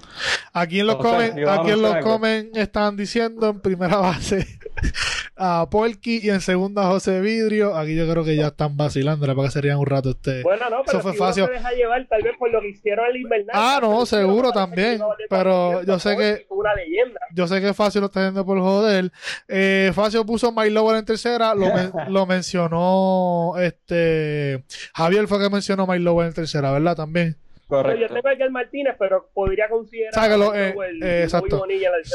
[0.52, 4.46] Aquí en los comen, aquí en los comen están diciendo en primera base
[5.36, 7.76] a Polky y en segunda a José Vidrio.
[7.76, 10.42] Aquí yo creo que ya están vacilando, para que serían un rato este.
[10.42, 11.46] Bueno, no, pero Eso fue si fácil.
[11.46, 13.56] se deja llevar tal vez por lo que hicieron el invernal.
[13.56, 15.00] Ah, no, seguro también.
[15.28, 16.46] Pero yo sé que.
[16.48, 17.20] Una leyenda.
[17.34, 19.10] Yo sé que Facio lo está haciendo por joder.
[19.48, 21.71] Eh, Facio puso My Lover en tercera, lo,
[22.08, 24.64] lo mencionó este.
[24.94, 26.96] Javier fue que mencionó My Lover en tercera, ¿verdad?
[26.96, 27.36] También.
[27.68, 28.00] Correcto.
[28.00, 31.64] Yo tengo aquí al Martínez, pero podría considerar eh, el, eh, exacto.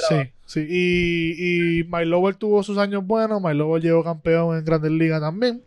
[0.08, 0.68] Sí, sí.
[0.70, 3.42] Y, y My Lover tuvo sus años buenos.
[3.42, 5.64] My Lover llegó campeón en Grandes Ligas también.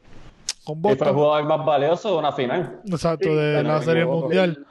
[0.63, 1.09] Con Boston.
[1.09, 2.81] Y fue jugador más valioso de una final.
[2.87, 4.65] Exacto, de la Serie Mundial.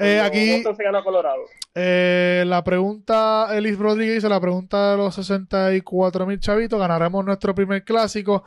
[0.00, 0.62] Eh, aquí,
[1.74, 7.82] eh, la pregunta, Elis Rodríguez la pregunta de los 64 mil chavitos, ¿ganaremos nuestro primer
[7.82, 8.44] clásico?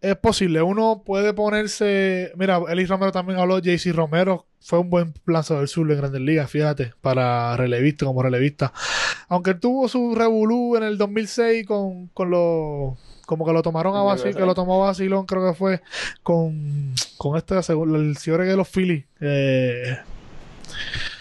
[0.00, 5.14] Es posible, uno puede ponerse, mira, Elis Romero también habló, JC Romero fue un buen
[5.24, 8.72] del sur en Grandes Ligas, fíjate, para relevista, como relevista.
[9.28, 14.02] Aunque tuvo su revolú en el 2006 con, con los como que lo tomaron a
[14.02, 15.82] Basil, que lo tomó Basilón, creo que fue
[16.22, 19.04] con, con este, el señor de los Phillies.
[19.20, 19.98] Eh,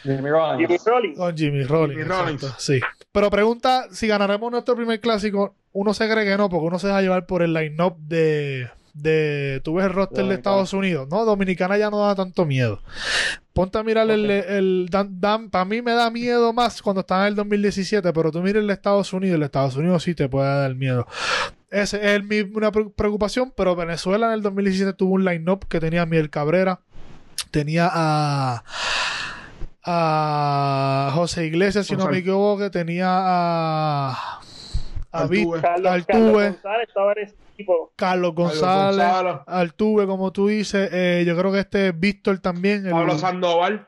[0.03, 1.17] Jimmy Rollins.
[1.17, 2.45] Con Jimmy Rollins.
[2.57, 2.79] Sí.
[3.11, 5.55] Pero pregunta si ganaremos nuestro primer clásico.
[5.73, 9.61] Uno se cree que no, porque uno se deja llevar por el line-up de, de.
[9.63, 11.07] Tú ves el roster de Estados Unidos.
[11.09, 12.81] No, Dominicana ya no da tanto miedo.
[13.53, 14.29] Ponte a mirar el.
[14.29, 14.89] el,
[15.51, 18.67] para mí me da miedo más cuando estaba en el 2017, pero tú miras el
[18.67, 19.35] de Estados Unidos.
[19.35, 21.07] El de Estados Unidos sí te puede dar miedo.
[21.69, 26.03] Esa es mi, una preocupación, pero Venezuela en el 2017 tuvo un line-up que tenía
[26.03, 26.79] a Miel Cabrera,
[27.51, 28.63] tenía a
[29.87, 35.61] a José Iglesias, si no me equivoco, tenía a, a Altuve.
[35.61, 37.91] Carlos, González estaba en ese equipo.
[37.95, 39.07] Carlos González,
[39.47, 40.89] Altuve, como tú dices.
[40.91, 42.89] Eh, yo creo que este Víctor también.
[42.89, 43.87] Pablo Sandoval.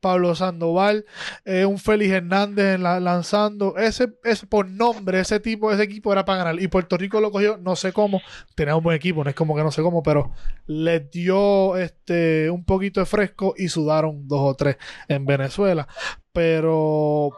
[0.00, 1.04] Pablo Sandoval,
[1.44, 3.76] eh, un Félix Hernández lanzando.
[3.76, 6.62] Ese, ese por nombre, ese tipo, ese equipo era para ganar.
[6.62, 8.20] Y Puerto Rico lo cogió, no sé cómo.
[8.54, 10.32] Tenía un buen equipo, no es como que no sé cómo, pero
[10.66, 14.76] les dio este un poquito de fresco y sudaron dos o tres
[15.08, 15.88] en Venezuela.
[16.32, 17.30] Pero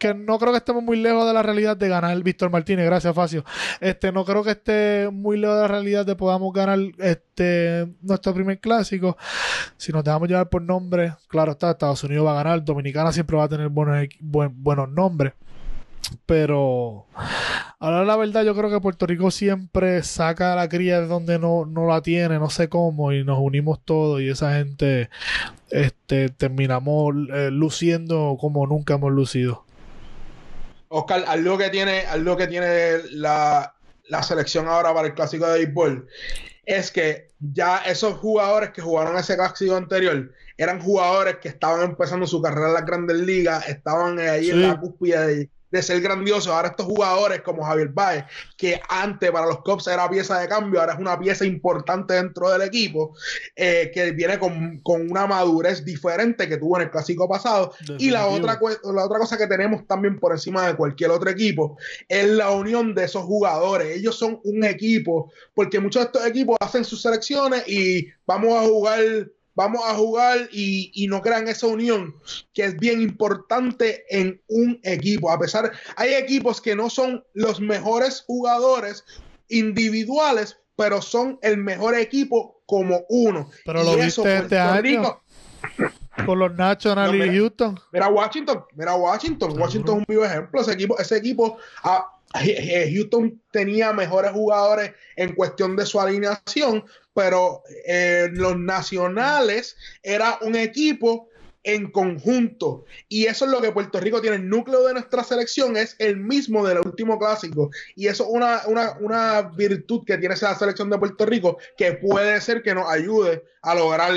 [0.00, 3.14] que no creo que estemos muy lejos de la realidad de ganar Víctor Martínez, gracias
[3.14, 3.44] Facio.
[3.80, 8.32] Este, no creo que esté muy lejos de la realidad de podamos ganar este nuestro
[8.32, 9.18] primer clásico.
[9.76, 13.36] Si nos dejamos llevar por nombre, claro está, Estados Unidos va a ganar, Dominicana siempre
[13.36, 15.34] va a tener buenos, buenos nombres.
[16.24, 17.06] Pero
[17.78, 21.66] ahora la verdad yo creo que Puerto Rico siempre saca la cría de donde no,
[21.66, 25.10] no la tiene, no sé cómo, y nos unimos todos y esa gente
[25.68, 29.66] este, terminamos eh, luciendo como nunca hemos lucido.
[30.92, 33.74] Oscar, algo que tiene, algo que tiene la,
[34.22, 36.08] selección ahora para el clásico de béisbol.
[36.66, 42.26] Es que ya esos jugadores que jugaron ese clásico anterior eran jugadores que estaban empezando
[42.26, 46.52] su carrera en las grandes ligas, estaban ahí en la cúspide de, de ser grandioso.
[46.52, 48.24] Ahora estos jugadores como Javier Baez,
[48.56, 52.50] que antes para los Cubs era pieza de cambio, ahora es una pieza importante dentro
[52.50, 53.14] del equipo,
[53.54, 57.72] eh, que viene con, una madurez diferente que tuvo en el clásico pasado.
[57.98, 61.78] Y la otra, la otra cosa que tenemos también por encima de cualquier otro equipo
[62.08, 63.96] es la unión de esos jugadores.
[63.96, 68.66] Ellos son un equipo, porque muchos de estos equipos hacen sus selecciones y vamos a
[68.66, 69.00] jugar
[69.54, 72.14] vamos a jugar y, no crean esa unión
[72.54, 75.30] que es bien importante en un equipo.
[75.30, 79.04] A pesar, hay equipos que no son los mejores jugadores
[79.48, 83.50] individuales, pero son el mejor equipo como uno.
[83.64, 85.20] Pero lo viste este año.
[86.24, 87.78] con los Nationals y Houston.
[87.92, 89.60] Mira Washington, mira Washington.
[89.60, 90.60] Washington es un vivo ejemplo.
[90.60, 96.84] Ese equipo, ese equipo ah, Houston tenía mejores jugadores en cuestión de su alineación,
[97.14, 101.30] pero eh, los nacionales era un equipo
[101.62, 102.84] en conjunto.
[103.08, 104.36] Y eso es lo que Puerto Rico tiene.
[104.36, 107.70] El núcleo de nuestra selección es el mismo del último clásico.
[107.94, 108.62] Y eso es una,
[109.00, 113.44] una, virtud que tiene esa selección de Puerto Rico que puede ser que nos ayude
[113.62, 114.12] a lograr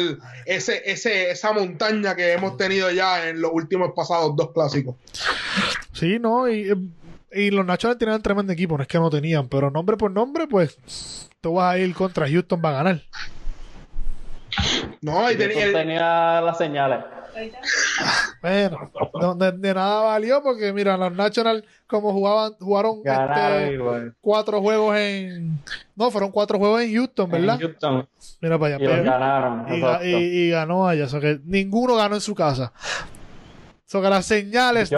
[0.46, 4.96] ese, ese, esa montaña que hemos tenido ya en los últimos pasados dos clásicos.
[5.91, 6.72] Sí, no, y,
[7.34, 10.47] y los Nationals tenían tremendo equipo, no es que no tenían, pero nombre por nombre,
[10.47, 13.01] pues tú vas a ir contra Houston, va a ganar.
[15.01, 17.03] No, y tenía, las señales.
[18.41, 18.91] Bueno,
[19.36, 25.59] de, nada valió porque mira, los Nationals como jugaban, jugaron este, cuatro juegos en
[25.95, 27.55] no, fueron cuatro juegos en Houston, ¿verdad?
[27.55, 28.07] En Houston.
[28.39, 28.86] Mira para allá.
[28.86, 29.65] Y ganaron.
[30.03, 32.71] Y, ganó allá, o sea que ninguno ganó en su casa.
[32.75, 34.91] O sea que las señales,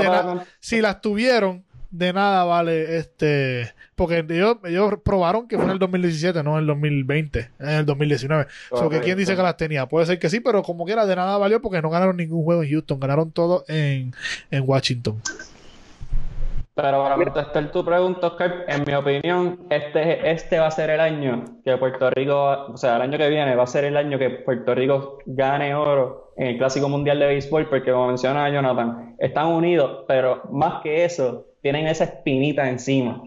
[0.59, 1.63] si las tuvieron,
[1.97, 3.73] de nada vale este.
[3.95, 7.85] Porque ellos, ellos probaron que fue en el 2017, no en el 2020, en el
[7.85, 8.47] 2019.
[8.71, 9.87] O sea, que quién dice que las tenía.
[9.87, 12.63] Puede ser que sí, pero como quiera, de nada valió porque no ganaron ningún juego
[12.63, 14.13] en Houston, ganaron todo en,
[14.51, 15.21] en Washington.
[16.75, 20.99] Pero para contestar tu pregunta, Oscar, en mi opinión, este, este va a ser el
[20.99, 24.19] año que Puerto Rico, o sea, el año que viene va a ser el año
[24.19, 29.15] que Puerto Rico gane oro en el Clásico Mundial de Béisbol, porque como menciona Jonathan,
[29.19, 33.23] están unidos, pero más que eso, tienen esa espinita encima.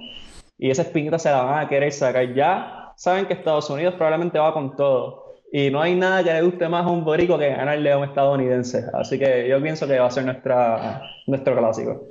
[0.58, 2.32] Y esa espinita se la van a querer sacar.
[2.34, 5.40] Ya saben que Estados Unidos probablemente va con todo.
[5.50, 8.04] Y no hay nada que le guste más a un borico que ganarle a un
[8.04, 8.84] estadounidense.
[8.94, 12.06] Así que yo pienso que va a ser nuestra, nuestro clásico.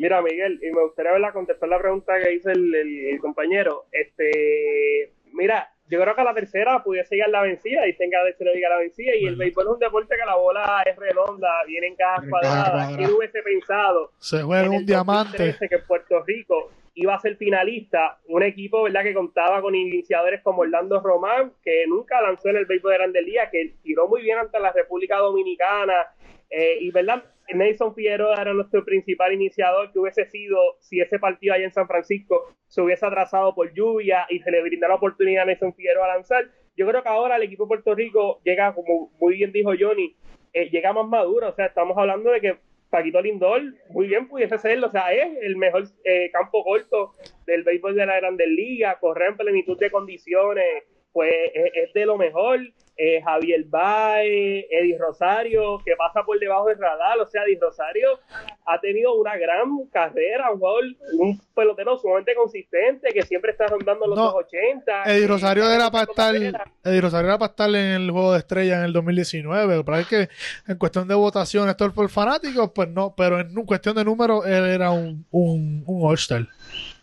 [0.00, 3.84] Mira, Miguel, y me gustaría verla contestar la pregunta que hizo el, compañero.
[3.92, 8.34] Este, mira, yo creo que a la tercera pudiese llegar la vencida, y tenga de
[8.38, 11.64] le diga la vencida, y el béisbol es un deporte que la bola es redonda,
[11.66, 12.96] viene en cajas cuadradas.
[12.96, 14.12] ¿Quién hubiese pensado?
[14.18, 15.56] Se juega un diamante.
[15.68, 20.62] Que Puerto Rico iba a ser finalista, un equipo verdad que contaba con iniciadores como
[20.62, 24.58] Orlando Román, que nunca lanzó en el béisbol de Grandes que tiró muy bien ante
[24.58, 26.08] la República Dominicana,
[26.50, 27.22] eh, y verdad,
[27.54, 31.86] Nelson Figueroa era nuestro principal iniciador, que hubiese sido si ese partido allá en San
[31.86, 36.14] Francisco se hubiese atrasado por lluvia y se le brindara oportunidad a Nelson Figueroa a
[36.16, 36.46] lanzar.
[36.76, 40.16] Yo creo que ahora el equipo de Puerto Rico llega, como muy bien dijo Johnny,
[40.52, 41.48] eh, llega más maduro.
[41.48, 42.56] O sea, estamos hablando de que
[42.90, 44.86] Paquito Lindor muy bien pudiese serlo.
[44.86, 47.14] O sea, es el mejor eh, campo corto
[47.46, 52.16] del béisbol de la Grandes Ligas, correr en plenitud de condiciones, pues es de lo
[52.16, 52.60] mejor
[53.00, 57.16] eh, Javier Baez, Eddie Rosario, que pasa por debajo del radar.
[57.20, 58.18] O sea, Eddie Rosario
[58.66, 60.84] ha tenido una gran carrera, un jugador,
[61.16, 65.04] un pelotero sumamente consistente, que siempre está rondando los 280.
[65.04, 68.78] Eddie Rosario era para estar, Eddie Rosario era para estar en el juego de estrella
[68.78, 69.84] en el 2019.
[69.84, 70.28] Pero es que
[70.66, 74.44] en cuestión de votación, esto es por fanáticos, pues no, pero en cuestión de números,
[74.44, 76.48] él era un, un, un All-Star.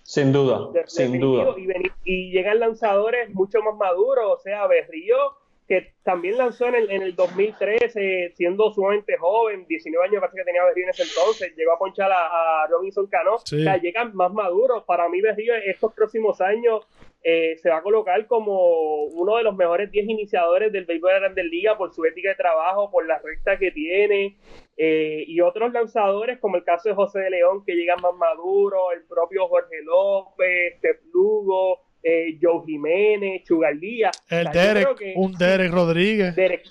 [0.04, 1.56] Sin duda, sin duda.
[1.58, 1.68] Y,
[2.04, 5.16] y, llegan lanzadores mucho más maduros, o sea, Berrío
[5.68, 10.44] que también lanzó en el, en el 2013, siendo sumamente joven, 19 años parece que
[10.44, 14.32] tenía Berrío en ese entonces, llegó a ponchar a, Robinson Cano, o sea, llegan más
[14.32, 14.84] maduros.
[14.84, 16.86] Para mí Berrío estos próximos años
[17.24, 21.20] eh, se va a colocar como uno de los mejores 10 iniciadores del béisbol de
[21.22, 24.38] Grandes Liga por su ética de trabajo, por la recta que tiene,
[24.78, 28.94] eh, y otros lanzadores como el caso de José de León, que llegan más maduros,
[28.94, 34.12] el propio Jorge López, Teplugo, eh, Joe Jiménez, Chugaldía.
[34.30, 36.36] El Derek, un Derek Rodríguez.
[36.36, 36.64] Derek,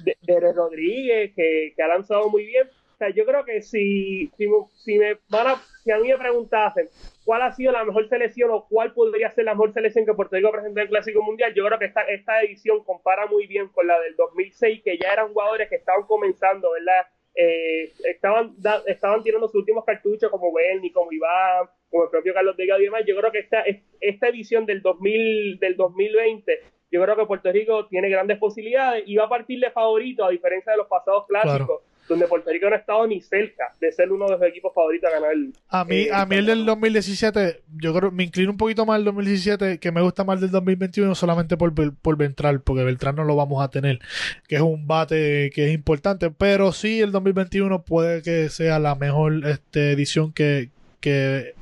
[0.55, 2.69] Rodríguez, que, ha lanzado muy bien.
[2.69, 6.89] O sea, yo creo que si, si, me van a, si a mí me preguntasen
[7.25, 10.37] cuál ha sido la mejor selección o cuál podría ser la mejor selección que Puerto
[10.37, 13.67] Rico presentó en el Clásico Mundial, yo creo que esta, esta edición compara muy bien
[13.71, 17.09] con la del 2006, que ya eran jugadores que estaban comenzando, ¿verdad?
[17.37, 18.55] Eh, estaban,
[18.87, 22.85] estaban tirando sus últimos cartuchos como Bernie, como Iván, como el propio Carlos Delgado y
[22.85, 23.65] demás, yo creo que esta,
[24.01, 29.17] esta edición del, 2000, del 2020, yo creo que Puerto Rico tiene grandes posibilidades y
[29.17, 31.83] va a partir de favorito, a diferencia de los pasados clásicos.
[32.09, 35.11] Donde Puerto Rico no ha estado ni cerca de ser uno de los equipos favoritos
[35.11, 35.53] a ganar el.
[35.69, 39.05] A mí, a mí el del 2017, yo creo me inclino un poquito más el
[39.05, 43.37] 2017, que me gusta más del 2021 solamente por, por Ventral, porque Beltrán no lo
[43.37, 44.01] vamos a tener,
[44.49, 48.95] que es un bate que es importante, pero sí el 2021 puede que sea la
[48.95, 50.71] mejor este, edición que,
[51.01, 51.55] que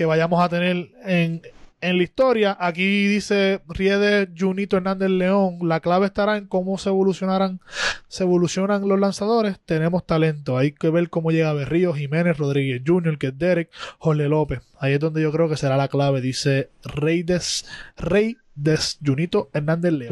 [0.00, 1.42] que vayamos a tener en,
[1.80, 2.56] en la historia.
[2.58, 5.58] Aquí dice Riede Junito Hernández León.
[5.62, 7.60] La clave estará en cómo se evolucionarán,
[8.08, 9.58] se evolucionan los lanzadores.
[9.60, 10.56] Tenemos talento.
[10.56, 14.60] Hay que ver cómo llega Berrío, Jiménez, Rodríguez Jr., que es Derek, Jorge López.
[14.78, 16.20] Ahí es donde yo creo que será la clave.
[16.20, 17.66] Dice Rey des,
[17.96, 20.10] Rey des Junito Hernández León.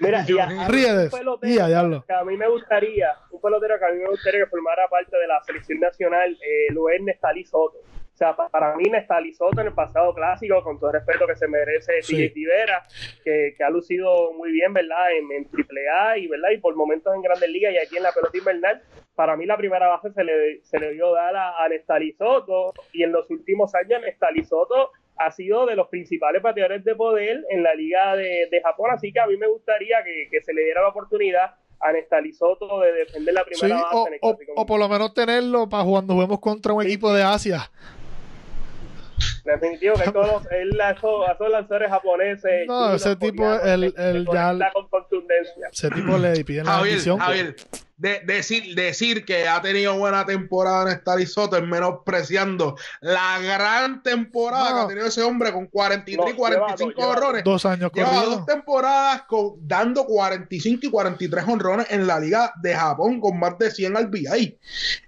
[0.00, 1.12] Mira, y a, Riedes.
[1.12, 5.14] que a mí me gustaría, un pelotero que a mí me gustaría que formara parte
[5.14, 7.76] de la selección nacional, eh, lo es Nestalí Soto.
[8.20, 11.36] O sea, para mí Nestalí Soto en el pasado clásico, con todo el respeto que
[11.36, 12.28] se merece sí.
[12.28, 12.84] Rivera,
[13.24, 15.12] que, que, ha lucido muy bien, ¿verdad?
[15.16, 16.50] En, en AAA y, ¿verdad?
[16.50, 18.82] Y por momentos en Grandes Ligas y aquí en la pelota invernal,
[19.14, 22.74] para mí la primera base se le, se le dio dar a, a Nestalí Soto
[22.92, 27.42] y en los últimos años Nestalí Soto ha sido de los principales bateadores de poder
[27.48, 30.82] en la liga de, Japón, así que a mí me gustaría que, se le diera
[30.82, 34.20] la oportunidad a Nestalí Soto de defender la primera base o, en el
[34.56, 37.70] o, por lo menos tenerlo para cuando juguemos contra un equipo de Asia.
[39.44, 42.66] Definitivo que todos él a esos, lanzadores japoneses.
[42.66, 44.70] No, ese tipo, el, el, ya.
[44.72, 45.68] Con contundencia.
[45.72, 47.18] Ese tipo le piden la bendición.
[47.18, 47.56] Javier,
[48.00, 54.02] de, decir, decir que ha tenido buena temporada en Star Soto es menospreciando la gran
[54.02, 57.44] temporada que ha tenido ese hombre con 43 y 45 honrones.
[57.44, 62.74] Dos años Lleva dos temporadas con, dando 45 y 43 honrones en la Liga de
[62.74, 64.58] Japón con más de 100 RBI.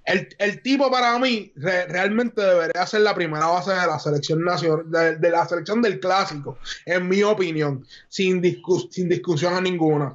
[0.05, 5.19] El, el tipo para mí realmente debería ser la primera base de la selección nacional,
[5.19, 8.43] de, la selección del clásico, en mi opinión, sin,
[8.91, 10.15] sin discusión a ninguna.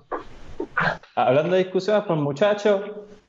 [1.15, 2.81] Hablando de discusiones, pues muchachos,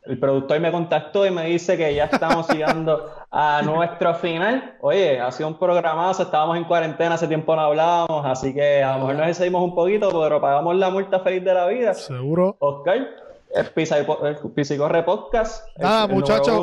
[0.04, 4.76] el productor me contactó y me dice que ya estamos llegando a nuestro final.
[4.80, 8.94] Oye, ha sido un programazo, estábamos en cuarentena, hace tiempo no hablábamos, así que a
[8.94, 11.94] lo mejor nos decidimos un poquito, pero pagamos la multa feliz de la vida.
[11.94, 12.56] Seguro.
[12.58, 13.27] Oscar.
[13.66, 15.66] Pisa y Corre Podcast.
[15.78, 16.62] Nada, muchachos.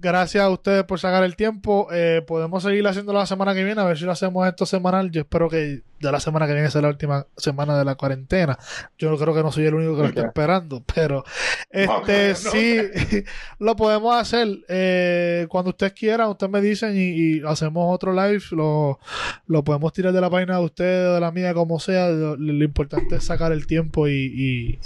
[0.00, 1.88] Gracias a ustedes por sacar el tiempo.
[1.92, 5.10] Eh, podemos seguir haciendo la semana que viene, a ver si lo hacemos esto semanal.
[5.10, 8.58] Yo espero que de la semana que viene sea la última semana de la cuarentena.
[8.98, 11.24] Yo creo que no soy el único que lo está esperando, pero
[11.70, 12.78] este sí
[13.58, 14.48] lo podemos hacer.
[14.68, 18.42] Eh, cuando ustedes quieran, ustedes me dicen y, hacemos otro live.
[18.50, 18.98] Lo,
[19.46, 22.08] lo, podemos tirar de la página de ustedes, de la mía, como sea.
[22.08, 24.78] Lo, importante es sacar el tiempo y y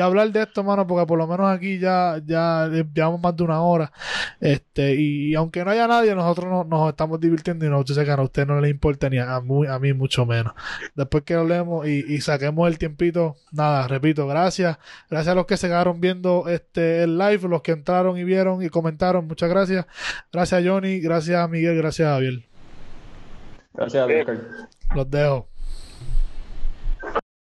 [0.00, 3.62] hablar de esto, mano, porque por lo menos aquí ya, ya llevamos más de una
[3.62, 3.92] hora.
[4.40, 8.10] Este, y, aunque no haya nadie, nosotros nos, estamos divirtiendo y no, yo sé que
[8.10, 10.54] a usted no le importa ni a, a mí mucho menos.
[10.94, 14.78] Después que hablemos y, y, saquemos el tiempito, nada, repito, gracias.
[15.10, 18.62] Gracias a los que se quedaron viendo este el live, los que entraron y vieron
[18.62, 19.86] y comentaron, muchas gracias.
[20.32, 22.42] Gracias Johnny, gracias a Miguel, gracias a Javier.
[23.74, 25.53] Gracias a Los dejo.